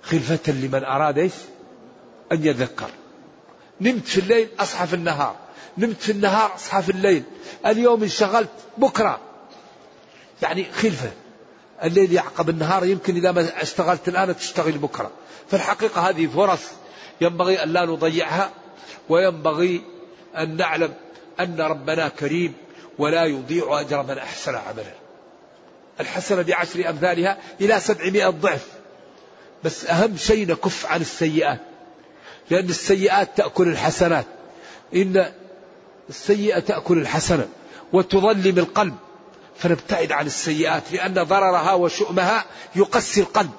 خلفة 0.04 0.52
لمن 0.52 0.84
أراد 0.84 1.18
إيش؟ 1.18 1.34
أن 2.32 2.46
يذكر. 2.46 2.90
نمت 3.82 4.08
في 4.08 4.18
الليل 4.18 4.48
أصحى 4.60 4.88
في 4.88 4.94
النهار 4.94 5.36
نمت 5.78 6.02
في 6.02 6.12
النهار 6.12 6.56
أصحى 6.56 6.82
في 6.82 6.90
الليل. 6.90 7.24
اليوم 7.66 8.04
انشغلت 8.04 8.50
بكرة. 8.78 9.20
يعني 10.42 10.66
خلفة. 10.72 11.12
الليل 11.84 12.14
يعقب 12.14 12.50
النهار 12.50 12.86
يمكن 12.86 13.16
إذا 13.16 13.32
ما 13.32 13.62
اشتغلت 13.62 14.08
الآن 14.08 14.36
تشتغل 14.36 14.72
بكرة. 14.72 15.12
فالحقيقة 15.52 16.10
هذه 16.10 16.28
فرص 16.28 16.62
ينبغي 17.22 17.64
أن 17.64 17.70
لا 17.70 17.86
نضيعها 17.86 18.52
وينبغي 19.10 19.82
أن 20.38 20.58
نعلم 20.58 20.94
أن 21.40 21.62
ربنا 21.62 22.08
كريم 22.08 22.54
ولا 22.98 23.26
يضيع 23.26 23.80
أجر 23.80 24.04
من 24.04 24.18
أحسن 24.18 24.56
عملا. 24.56 24.94
الحسنة 26.00 26.42
بعشر 26.42 26.90
أمثالها 26.90 27.38
إلى 27.62 27.80
سبعمائة 27.80 28.30
ضعف. 28.30 28.68
بس 29.64 29.86
أهم 29.86 30.18
شيء 30.18 30.48
نكف 30.48 30.86
عن 30.86 31.02
السيئات. 31.02 31.60
لأن 32.50 32.70
السيئات 32.70 33.38
تأكل 33.38 33.68
الحسنات. 33.68 34.26
إن 34.96 35.32
السيئة 36.10 36.60
تأكل 36.60 36.98
الحسنة 36.98 37.48
وتظلم 37.94 38.58
القلب. 38.58 38.96
فنبتعد 39.58 40.12
عن 40.12 40.26
السيئات. 40.26 40.84
لأن 40.92 41.14
ضررها 41.14 41.74
وشؤمها 41.74 42.46
يقسي 42.76 43.22
القلب. 43.22 43.52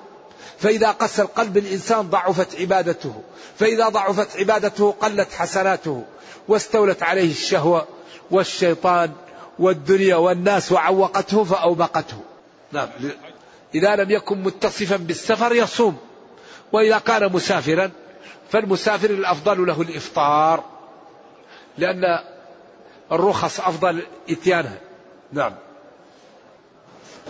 فإذا 0.59 0.91
قسى 0.91 1.23
القلب 1.23 1.57
الإنسان 1.57 2.01
ضعفت 2.01 2.61
عبادته. 2.61 3.23
فإذا 3.59 3.89
ضعفت 3.89 4.37
عبادته 4.37 4.95
قلت 5.01 5.33
حسناته. 5.33 6.05
واستولت 6.49 7.03
عليه 7.03 7.31
الشهوة 7.31 7.87
والشيطان 8.31 9.13
والدنيا 9.59 10.17
والناس 10.17 10.73
وعوقته 10.73 11.45
فأوبقته. 11.45 12.17
نعم. 12.73 12.89
إذا 13.75 13.97
لم 13.97 14.11
يكن 14.11 14.43
متصفا 14.43 14.97
بالسفر 14.97 15.55
يصوم 15.55 15.97
وإذا 16.73 16.99
كان 16.99 17.33
مسافرا 17.33 17.91
فالمسافر 18.51 19.11
الأفضل 19.11 19.67
له 19.67 19.83
الإفطار 19.83 20.65
لأن 21.79 22.19
الرخص 23.13 23.61
أفضل 23.61 24.03
إتيانها 24.31 24.79
نعم. 25.33 25.53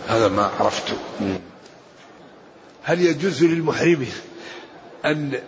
هذا 0.07 0.27
ما 0.27 0.51
عرفته 0.59 0.97
هل 2.83 3.01
يجوز 3.01 3.43
للمحرم 3.43 4.07
أن 5.05 5.39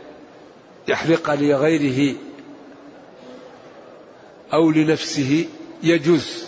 يحرق 0.88 1.34
لغيره 1.34 2.16
أو 4.54 4.72
لنفسه 4.72 5.46
يجوز. 5.84 6.46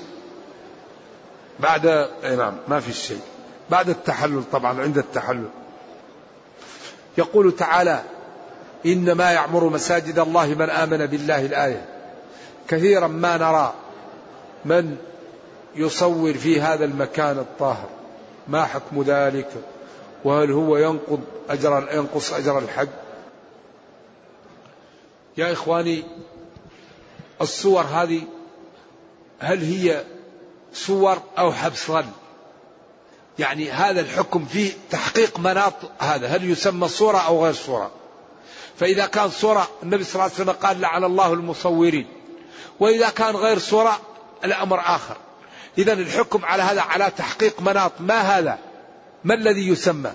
بعد 1.59 2.09
نعم 2.37 2.57
ما 2.67 2.79
في 2.79 2.93
شيء. 2.93 3.21
بعد 3.69 3.89
التحلل 3.89 4.43
طبعا 4.51 4.81
عند 4.81 4.97
التحلل. 4.97 5.49
يقول 7.17 7.55
تعالى 7.55 8.03
إنما 8.85 9.31
يعمر 9.31 9.69
مساجد 9.69 10.19
الله 10.19 10.47
من 10.47 10.69
آمن 10.69 11.05
بالله 11.05 11.45
الآية. 11.45 11.85
كثيرا 12.67 13.07
ما 13.07 13.37
نرى 13.37 13.73
من 14.65 14.97
يصور 15.75 16.33
في 16.33 16.61
هذا 16.61 16.85
المكان 16.85 17.39
الطاهر. 17.39 17.89
ما 18.47 18.65
حكم 18.65 19.03
ذلك؟ 19.03 19.49
وهل 20.23 20.51
هو 20.51 20.77
ينقض 20.77 21.21
أجر 21.49 21.87
ينقص 21.93 22.33
أجر 22.33 22.59
الحج؟ 22.59 22.87
يا 25.37 25.51
إخواني 25.51 26.03
الصور 27.41 27.81
هذه 27.81 28.21
هل 29.39 29.63
هي 29.63 30.03
صور 30.73 31.21
أو 31.37 31.51
حبس 31.51 31.87
ظن؟ 31.87 32.05
يعني 33.39 33.71
هذا 33.71 34.01
الحكم 34.01 34.45
فيه 34.45 34.71
تحقيق 34.91 35.39
مناط 35.39 35.73
هذا 35.99 36.27
هل 36.27 36.51
يسمى 36.51 36.87
صورة 36.87 37.17
أو 37.17 37.45
غير 37.45 37.53
صورة؟ 37.53 37.91
فإذا 38.79 39.05
كان 39.05 39.29
صورة 39.29 39.67
النبي 39.83 40.03
صلى 40.03 40.13
الله 40.13 40.23
عليه 40.23 40.33
وسلم 40.33 40.67
قال 40.67 40.81
لعن 40.81 41.03
الله 41.03 41.33
المصورين. 41.33 42.07
وإذا 42.79 43.09
كان 43.09 43.35
غير 43.35 43.59
صورة 43.59 43.99
الأمر 44.45 44.79
آخر. 44.79 45.17
إذا 45.77 45.93
الحكم 45.93 46.45
على 46.45 46.63
هذا 46.63 46.81
على 46.81 47.11
تحقيق 47.17 47.61
مناط. 47.61 47.91
ما 47.99 48.19
هذا؟ 48.19 48.57
ما 49.23 49.33
الذي 49.33 49.67
يسمى؟ 49.67 50.11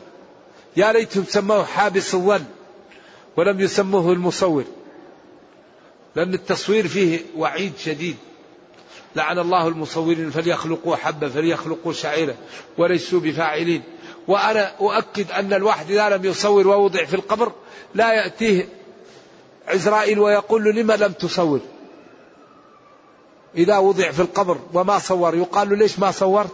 يا 0.77 0.93
ليتهم 0.93 1.25
سموه 1.29 1.65
حابس 1.65 2.15
الظن 2.15 2.45
ولم 3.37 3.61
يسموه 3.61 4.13
المصور. 4.13 4.65
لأن 6.17 6.35
التصوير 6.35 6.89
فيه 6.89 7.21
وعيد 7.37 7.73
شديد. 7.79 8.17
لعن 9.17 9.39
الله 9.39 9.69
المصورين 9.69 10.31
فليخلقوا 10.31 10.97
حبة 10.97 11.29
فليخلقوا 11.29 11.93
شعيرة 11.93 12.35
وليسوا 12.79 13.21
بفاعلين. 13.21 13.83
وأنا 14.29 14.73
أؤكد 14.81 15.31
أن 15.31 15.53
الواحد 15.53 15.91
إذا 15.91 16.09
لم 16.09 16.25
يصور 16.25 16.69
ووضع 16.69 17.05
في 17.05 17.15
القبر 17.15 17.53
لا 17.95 18.13
يأتيه 18.13 18.69
عزرائيل 19.69 20.19
ويقول 20.19 20.65
له 20.65 20.71
لما 20.71 20.97
لم 20.97 21.13
تصور؟ 21.13 21.61
إذا 23.57 23.79
وضع 23.79 24.11
في 24.11 24.21
القبر 24.21 24.59
وما 24.75 24.99
صور 24.99 25.35
يقال 25.35 25.69
له 25.69 25.77
ليش 25.77 25.99
ما 25.99 26.11
صورت؟ 26.11 26.51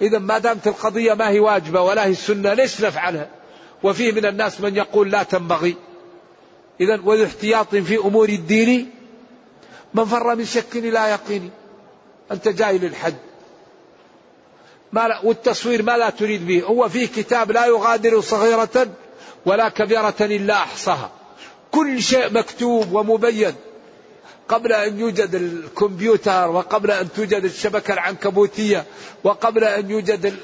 إذا 0.00 0.18
ما 0.18 0.38
دامت 0.38 0.66
القضية 0.66 1.14
ما 1.14 1.28
هي 1.28 1.40
واجبة 1.40 1.80
ولا 1.80 2.06
هي 2.06 2.10
السنة 2.10 2.54
ليش 2.54 2.80
نفعلها؟ 2.80 3.28
وفيه 3.82 4.12
من 4.12 4.26
الناس 4.26 4.60
من 4.60 4.76
يقول 4.76 5.10
لا 5.10 5.22
تنبغي. 5.22 5.76
إذا 6.80 7.00
وذو 7.04 7.24
احتياط 7.24 7.76
في 7.76 7.96
أمور 7.96 8.28
الدين 8.28 8.90
من 9.94 10.04
فر 10.04 10.34
من 10.34 10.44
شك 10.44 10.76
إلى 10.76 10.98
يقين. 10.98 11.50
أنت 12.32 12.48
جاي 12.48 12.78
للحج 12.78 13.14
ما 14.92 15.08
لا 15.08 15.20
والتصوير 15.24 15.82
ما 15.82 15.96
لا 15.96 16.10
تريد 16.10 16.46
به. 16.46 16.62
هو 16.62 16.88
فيه 16.88 17.06
كتاب 17.06 17.52
لا 17.52 17.66
يغادر 17.66 18.20
صغيرة 18.20 18.86
ولا 19.46 19.68
كبيرة 19.68 20.14
إلا 20.20 20.54
أحصاها. 20.54 21.10
كل 21.70 22.02
شيء 22.02 22.32
مكتوب 22.32 22.92
ومبين. 22.92 23.54
قبل 24.48 24.72
أن 24.72 25.00
يوجد 25.00 25.34
الكمبيوتر 25.34 26.50
وقبل 26.50 26.90
أن 26.90 27.12
توجد 27.12 27.44
الشبكة 27.44 27.94
العنكبوتية 27.94 28.84
وقبل 29.24 29.64
أن 29.64 29.90
يوجد 29.90 30.36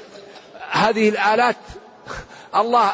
هذه 0.71 1.09
الآلات 1.09 1.55
الله 2.55 2.93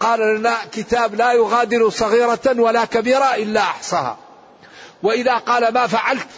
قال 0.00 0.20
لنا 0.20 0.56
كتاب 0.72 1.14
لا 1.14 1.32
يغادر 1.32 1.90
صغيرة 1.90 2.40
ولا 2.46 2.84
كبيرة 2.84 3.34
إلا 3.34 3.60
أحصاها. 3.60 4.16
وإذا 5.02 5.34
قال 5.34 5.74
ما 5.74 5.86
فعلت 5.86 6.28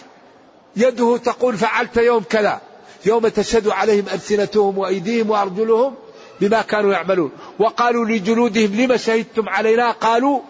يده 0.77 1.17
تقول 1.17 1.57
فعلت 1.57 1.97
يوم 1.97 2.23
كذا. 2.31 2.61
يوم 3.05 3.29
تشهد 3.29 3.69
عليهم 3.69 4.05
ألسنتهم 4.13 4.79
وأيديهم 4.79 5.31
وأرجلهم 5.31 5.95
بما 6.41 6.63
كانوا 6.63 6.93
يعملون. 6.93 7.33
وقالوا 7.59 8.05
لجلودهم 8.05 8.81
لما 8.81 8.97
شهدتم 8.97 9.49
علينا؟ 9.49 9.91
قالوا 9.91 10.41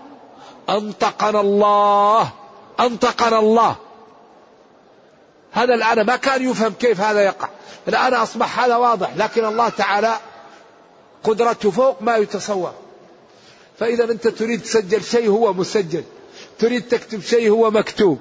أنطقنا 0.69 1.41
الله 1.41 2.31
أنطقنا 2.81 3.39
الله. 3.39 3.77
هذا 5.53 5.75
الآن 5.75 6.07
ما 6.07 6.17
كان 6.17 6.51
يفهم 6.51 6.73
كيف 6.73 7.01
هذا 7.01 7.21
يقع. 7.21 7.49
الآن 7.89 8.15
أصبح 8.15 8.61
هذا 8.61 8.77
واضح 8.77 9.11
لكن 9.17 9.45
الله 9.45 9.69
تعالى 9.69 10.17
قدرته 11.25 11.71
فوق 11.71 12.03
ما 12.03 12.17
يتصور. 12.17 12.73
فإذا 13.83 14.05
أنت 14.05 14.29
تريد 14.29 14.63
تسجل 14.63 15.03
شيء 15.05 15.29
هو 15.29 15.53
مسجل. 15.53 16.05
تريد 16.59 16.89
تكتب 16.89 17.21
شيء 17.21 17.51
هو 17.51 17.71
مكتوب. 17.71 18.19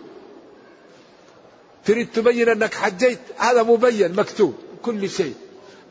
تريد 1.85 2.11
تبين 2.11 2.49
أنك 2.49 2.73
حجيت 2.73 3.19
هذا 3.37 3.63
مبين 3.63 4.15
مكتوب 4.15 4.55
كل 4.81 5.09
شيء. 5.09 5.35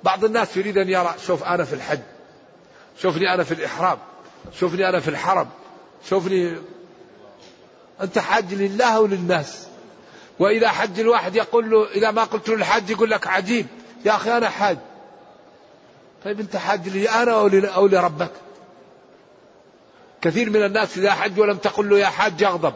بعض 0.05 0.25
الناس 0.25 0.57
يريد 0.57 0.79
أن 0.79 0.89
يرى 0.89 1.15
شوف 1.27 1.45
أنا 1.45 1.65
في 1.65 1.73
الحج. 1.73 2.01
شوفني 3.03 3.35
أنا 3.35 3.45
في 3.45 3.55
الإحرام. 3.55 3.99
شوفني 4.61 4.89
أنا 4.89 5.01
في 5.01 5.09
الحرم. 5.09 5.49
شوفني 6.09 6.59
أنت 8.01 8.19
حاج 8.19 8.55
لله 8.55 8.97
أو 8.97 9.07
للناس 9.07 9.67
وإذا 10.39 10.69
حج 10.69 11.01
الواحد 11.01 11.37
يقول 11.37 11.71
له 11.71 11.91
إذا 11.91 12.11
ما 12.11 12.25
قلت 12.25 12.49
له 12.49 12.55
الحاج 12.55 12.91
يقول 12.91 13.11
لك 13.11 13.27
عجيب. 13.27 13.67
يا 14.05 14.17
أخي 14.17 14.37
أنا 14.37 14.49
حاج. 14.49 14.79
طيب 16.25 16.41
أنت 16.41 16.57
حاج 16.57 16.89
لي 16.89 17.09
أنا 17.09 17.33
أو 17.75 17.87
لربك؟ 17.87 18.33
كثير 20.23 20.51
من 20.51 20.65
الناس 20.65 20.99
إذا 20.99 21.13
حج 21.13 21.41
ولم 21.41 21.57
تقل 21.57 21.91
له 21.91 21.99
يا 21.99 22.07
حاج 22.07 22.41
يغضب 22.41 22.75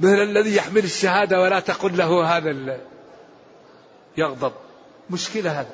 مثل 0.00 0.22
الذي 0.22 0.56
يحمل 0.56 0.84
الشهادة 0.84 1.40
ولا 1.40 1.60
تقل 1.60 1.96
له 1.96 2.36
هذا 2.36 2.78
يغضب. 4.16 4.52
مشكلة 5.10 5.60
هذا. 5.60 5.70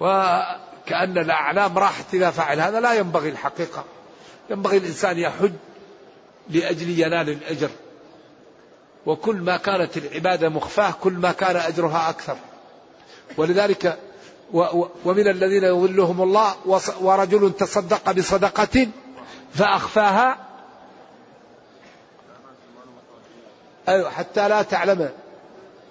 وكأن 0.00 1.18
الأعلام 1.18 1.78
راحت 1.78 2.14
إذا 2.14 2.30
فعل 2.30 2.60
هذا. 2.60 2.80
لا 2.80 2.92
ينبغي 2.94 3.28
الحقيقة. 3.28 3.84
ينبغي 4.50 4.76
الإنسان 4.76 5.18
يحج 5.18 5.52
لأجل 6.50 7.00
ينال 7.00 7.28
الأجر. 7.28 7.70
وكل 9.06 9.36
ما 9.36 9.56
كانت 9.56 9.96
العبادة 9.96 10.48
مخفاة 10.48 10.90
كل 11.00 11.12
ما 11.12 11.32
كان 11.32 11.56
أجرها 11.56 12.10
أكثر. 12.10 12.36
ولذلك 13.36 13.98
ومن 15.04 15.28
الذين 15.28 15.64
يظلهم 15.64 16.22
الله 16.22 16.54
ورجل 17.00 17.52
تصدق 17.52 18.12
بصدقة 18.12 18.86
فأخفاها. 19.54 20.38
أيوة 23.88 24.10
حتى 24.10 24.48
لا 24.48 24.62
تعلم 24.62 25.10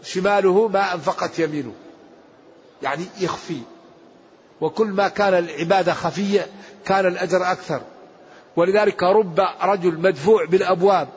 شماله 0.04 0.68
ما 0.68 0.94
أنفقت 0.94 1.40
يمينه. 1.40 1.74
يعني 2.82 3.06
يخفي. 3.20 3.62
وكل 4.62 4.88
ما 4.88 5.08
كان 5.08 5.34
العبادة 5.34 5.94
خفية 5.94 6.48
كان 6.86 7.06
الأجر 7.06 7.52
أكثر. 7.52 7.82
ولذلك 8.56 9.04
رب 9.04 9.40
رجل 9.62 9.98
مدفوع 10.00 10.46
بالأبواب 10.46 11.08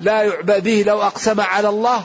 لا 0.00 0.22
يعبى 0.22 0.60
به 0.60 0.84
لو 0.86 1.02
أقسم 1.02 1.40
على 1.40 1.68
الله. 1.68 2.04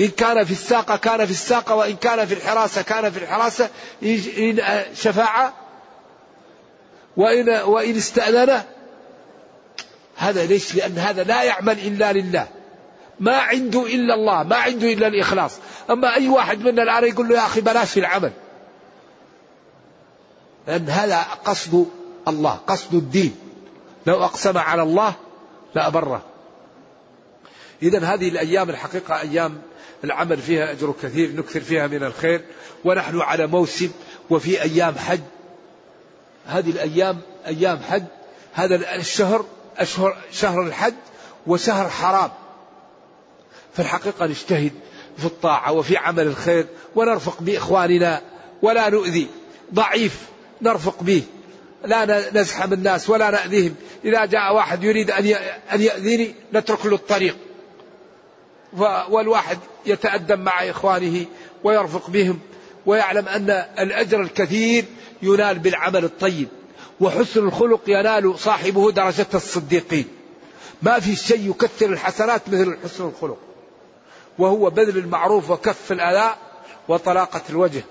إن 0.00 0.08
كان 0.08 0.44
في 0.44 0.52
الساقة 0.52 0.96
كان 0.96 1.26
في 1.26 1.30
الساقة 1.32 1.74
وإن 1.74 1.96
كان 1.96 2.26
في 2.26 2.34
الحراسة 2.34 2.82
كان 2.82 3.10
في 3.10 3.18
الحراسة. 3.18 3.68
إن 4.02 4.60
شفاعة. 4.94 5.52
وإن, 7.16 7.48
وإن 7.48 7.96
استأذن 7.96 8.62
هذا 10.22 10.46
ليش؟ 10.46 10.74
لأن 10.74 10.98
هذا 10.98 11.24
لا 11.24 11.42
يعمل 11.42 11.78
إلا 11.78 12.12
لله. 12.12 12.48
ما 13.20 13.36
عنده 13.36 13.86
إلا 13.86 14.14
الله 14.14 14.42
ما 14.42 14.56
عنده 14.56 14.92
إلا 14.92 15.06
الإخلاص. 15.06 15.58
أما 15.90 16.14
أي 16.14 16.28
واحد 16.28 16.60
منا 16.60 16.82
الآن 16.82 17.04
يقول 17.04 17.28
له 17.28 17.34
يا 17.34 17.46
أخي 17.46 17.60
بلاش 17.60 17.98
العمل. 17.98 18.32
لأن 20.68 20.88
هذا 20.88 21.22
قصد 21.44 21.86
الله 22.28 22.58
قصد 22.66 22.94
الدين. 22.94 23.36
لو 24.06 24.24
أقسم 24.24 24.58
على 24.58 24.82
الله 24.82 25.14
لأبره 25.74 26.22
إذا 27.82 28.04
هذه 28.04 28.28
الأيام 28.28 28.70
الحقيقة 28.70 29.20
أيام 29.20 29.62
العمل 30.04 30.38
فيها 30.38 30.70
أجر 30.70 30.94
كثير 31.02 31.36
نكثر 31.36 31.60
فيها 31.60 31.86
من 31.86 32.02
الخير. 32.02 32.44
ونحن 32.84 33.20
على 33.20 33.46
موسم 33.46 33.90
وفي 34.30 34.62
أيام 34.62 34.94
حج. 34.94 35.20
هذه 36.46 36.70
الأيام 36.70 37.20
أيام 37.46 37.78
حج. 37.78 38.04
هذا 38.52 38.96
الشهر 38.96 39.44
أشهر 39.78 40.16
شهر 40.32 40.62
الحج 40.62 40.94
وشهر 41.46 41.88
حرام. 41.88 42.30
فالحقيقة 43.76 44.26
نجتهد 44.26 44.72
في 45.18 45.24
الطاعة 45.24 45.72
وفي 45.72 45.96
عمل 45.96 46.26
الخير 46.26 46.66
ونرفق 46.94 47.42
بإخواننا 47.42 48.20
ولا 48.62 48.88
نؤذي. 48.88 49.26
ضعيف 49.74 50.20
نرفق 50.62 51.02
به. 51.02 51.22
لا 51.84 52.30
نزحم 52.34 52.72
الناس 52.72 53.10
ولا 53.10 53.30
نأذيهم. 53.30 53.74
إذا 54.04 54.24
جاء 54.24 54.54
واحد 54.54 54.84
يريد 54.84 55.10
أن 55.10 55.80
يأذيني 55.80 56.34
نترك 56.54 56.86
له 56.86 56.94
الطريق. 56.94 57.36
والواحد 59.08 59.58
يتأدب 59.86 60.38
مع 60.40 60.70
إخوانه 60.70 61.26
ويرفق 61.64 62.10
بهم 62.10 62.38
ويعلم 62.86 63.28
أن 63.28 63.50
الأجر 63.78 64.20
الكثير 64.20 64.84
ينال 65.22 65.58
بالعمل 65.58 66.04
الطيب. 66.04 66.48
وحسن 67.00 67.46
الخلق 67.46 67.80
ينال 67.86 68.38
صاحبه 68.38 68.90
درجة 68.90 69.26
الصديقين. 69.34 70.08
ما 70.82 71.00
في 71.00 71.16
شيء 71.16 71.50
يكثر 71.50 71.86
الحسنات 71.86 72.42
مثل 72.48 72.78
حسن 72.84 73.08
الخلق. 73.08 73.38
وهو 74.38 74.70
بذل 74.70 74.98
المعروف 74.98 75.50
وكف 75.50 75.92
الأذى 75.92 76.34
وطلاقة 76.88 77.42
الوجه. 77.50 77.82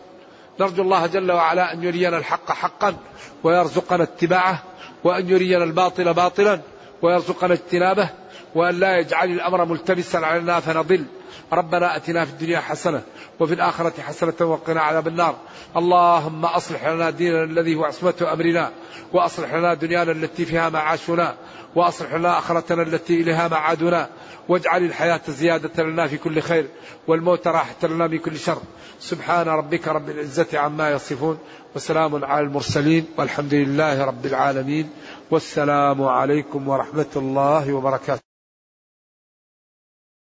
نرجو 0.60 0.84
الله 0.84 1.08
جل 1.08 1.32
وعلا 1.32 1.74
أن 1.74 1.84
يرينا 1.84 2.18
الحق 2.18 2.52
حقا 2.52 2.96
ويرزقنا 3.44 4.04
اتباعه 4.04 4.64
وأن 5.04 5.30
يرينا 5.30 5.64
الباطل 5.64 6.14
باطلا 6.14 6.62
ويرزقنا 7.02 7.54
اجتنابه. 7.54 8.10
وأن 8.56 8.80
لا 8.80 9.00
يجعل 9.00 9.32
الأمر 9.32 9.66
ملتبسا 9.66 10.18
علينا 10.18 10.60
فنضل. 10.60 11.06
ربنا 11.54 11.96
أتنا 11.96 12.26
في 12.26 12.32
الدنيا 12.32 12.60
حسنة 12.60 13.02
وفي 13.40 13.54
الآخرة 13.54 14.02
حسنة 14.02 14.34
وقنا 14.42 14.82
عذاب 14.82 15.08
النار. 15.08 15.36
اللهم 15.78 16.46
أصلح 16.46 16.88
لنا 16.88 17.10
ديننا 17.10 17.44
الذي 17.44 17.76
هو 17.76 17.86
عصمة 17.86 18.28
أمرنا 18.34 18.72
وأصلح 19.14 19.54
لنا 19.54 19.74
دنيانا 19.74 20.12
التي 20.12 20.46
فيها 20.46 20.70
معاشنا 20.70 21.36
وأصلح 21.76 22.14
لنا 22.14 22.38
آخرتنا 22.40 22.82
التي 22.82 23.22
إليها 23.22 23.48
معادنا. 23.48 24.10
واجعل 24.50 24.84
الحياة 24.84 25.22
زيادة 25.28 25.84
لنا 25.84 26.08
في 26.08 26.18
كل 26.18 26.42
خير 26.42 26.68
والموت 27.08 27.48
راحة 27.48 27.76
لنا 27.84 28.08
من 28.08 28.18
كل 28.18 28.38
شر. 28.38 28.62
سبحان 29.00 29.48
ربك 29.48 29.88
رب 29.88 30.10
العزة 30.10 30.60
عما 30.60 30.92
يصفون 30.92 31.38
وسلام 31.76 32.26
على 32.26 32.46
المرسلين 32.46 33.06
والحمد 33.18 33.54
لله 33.54 34.06
رب 34.06 34.26
العالمين. 34.26 34.90
والسلام 35.32 36.04
عليكم 36.04 36.68
ورحمة 36.68 37.12
الله 37.16 37.74
وبركاته. 37.74 38.31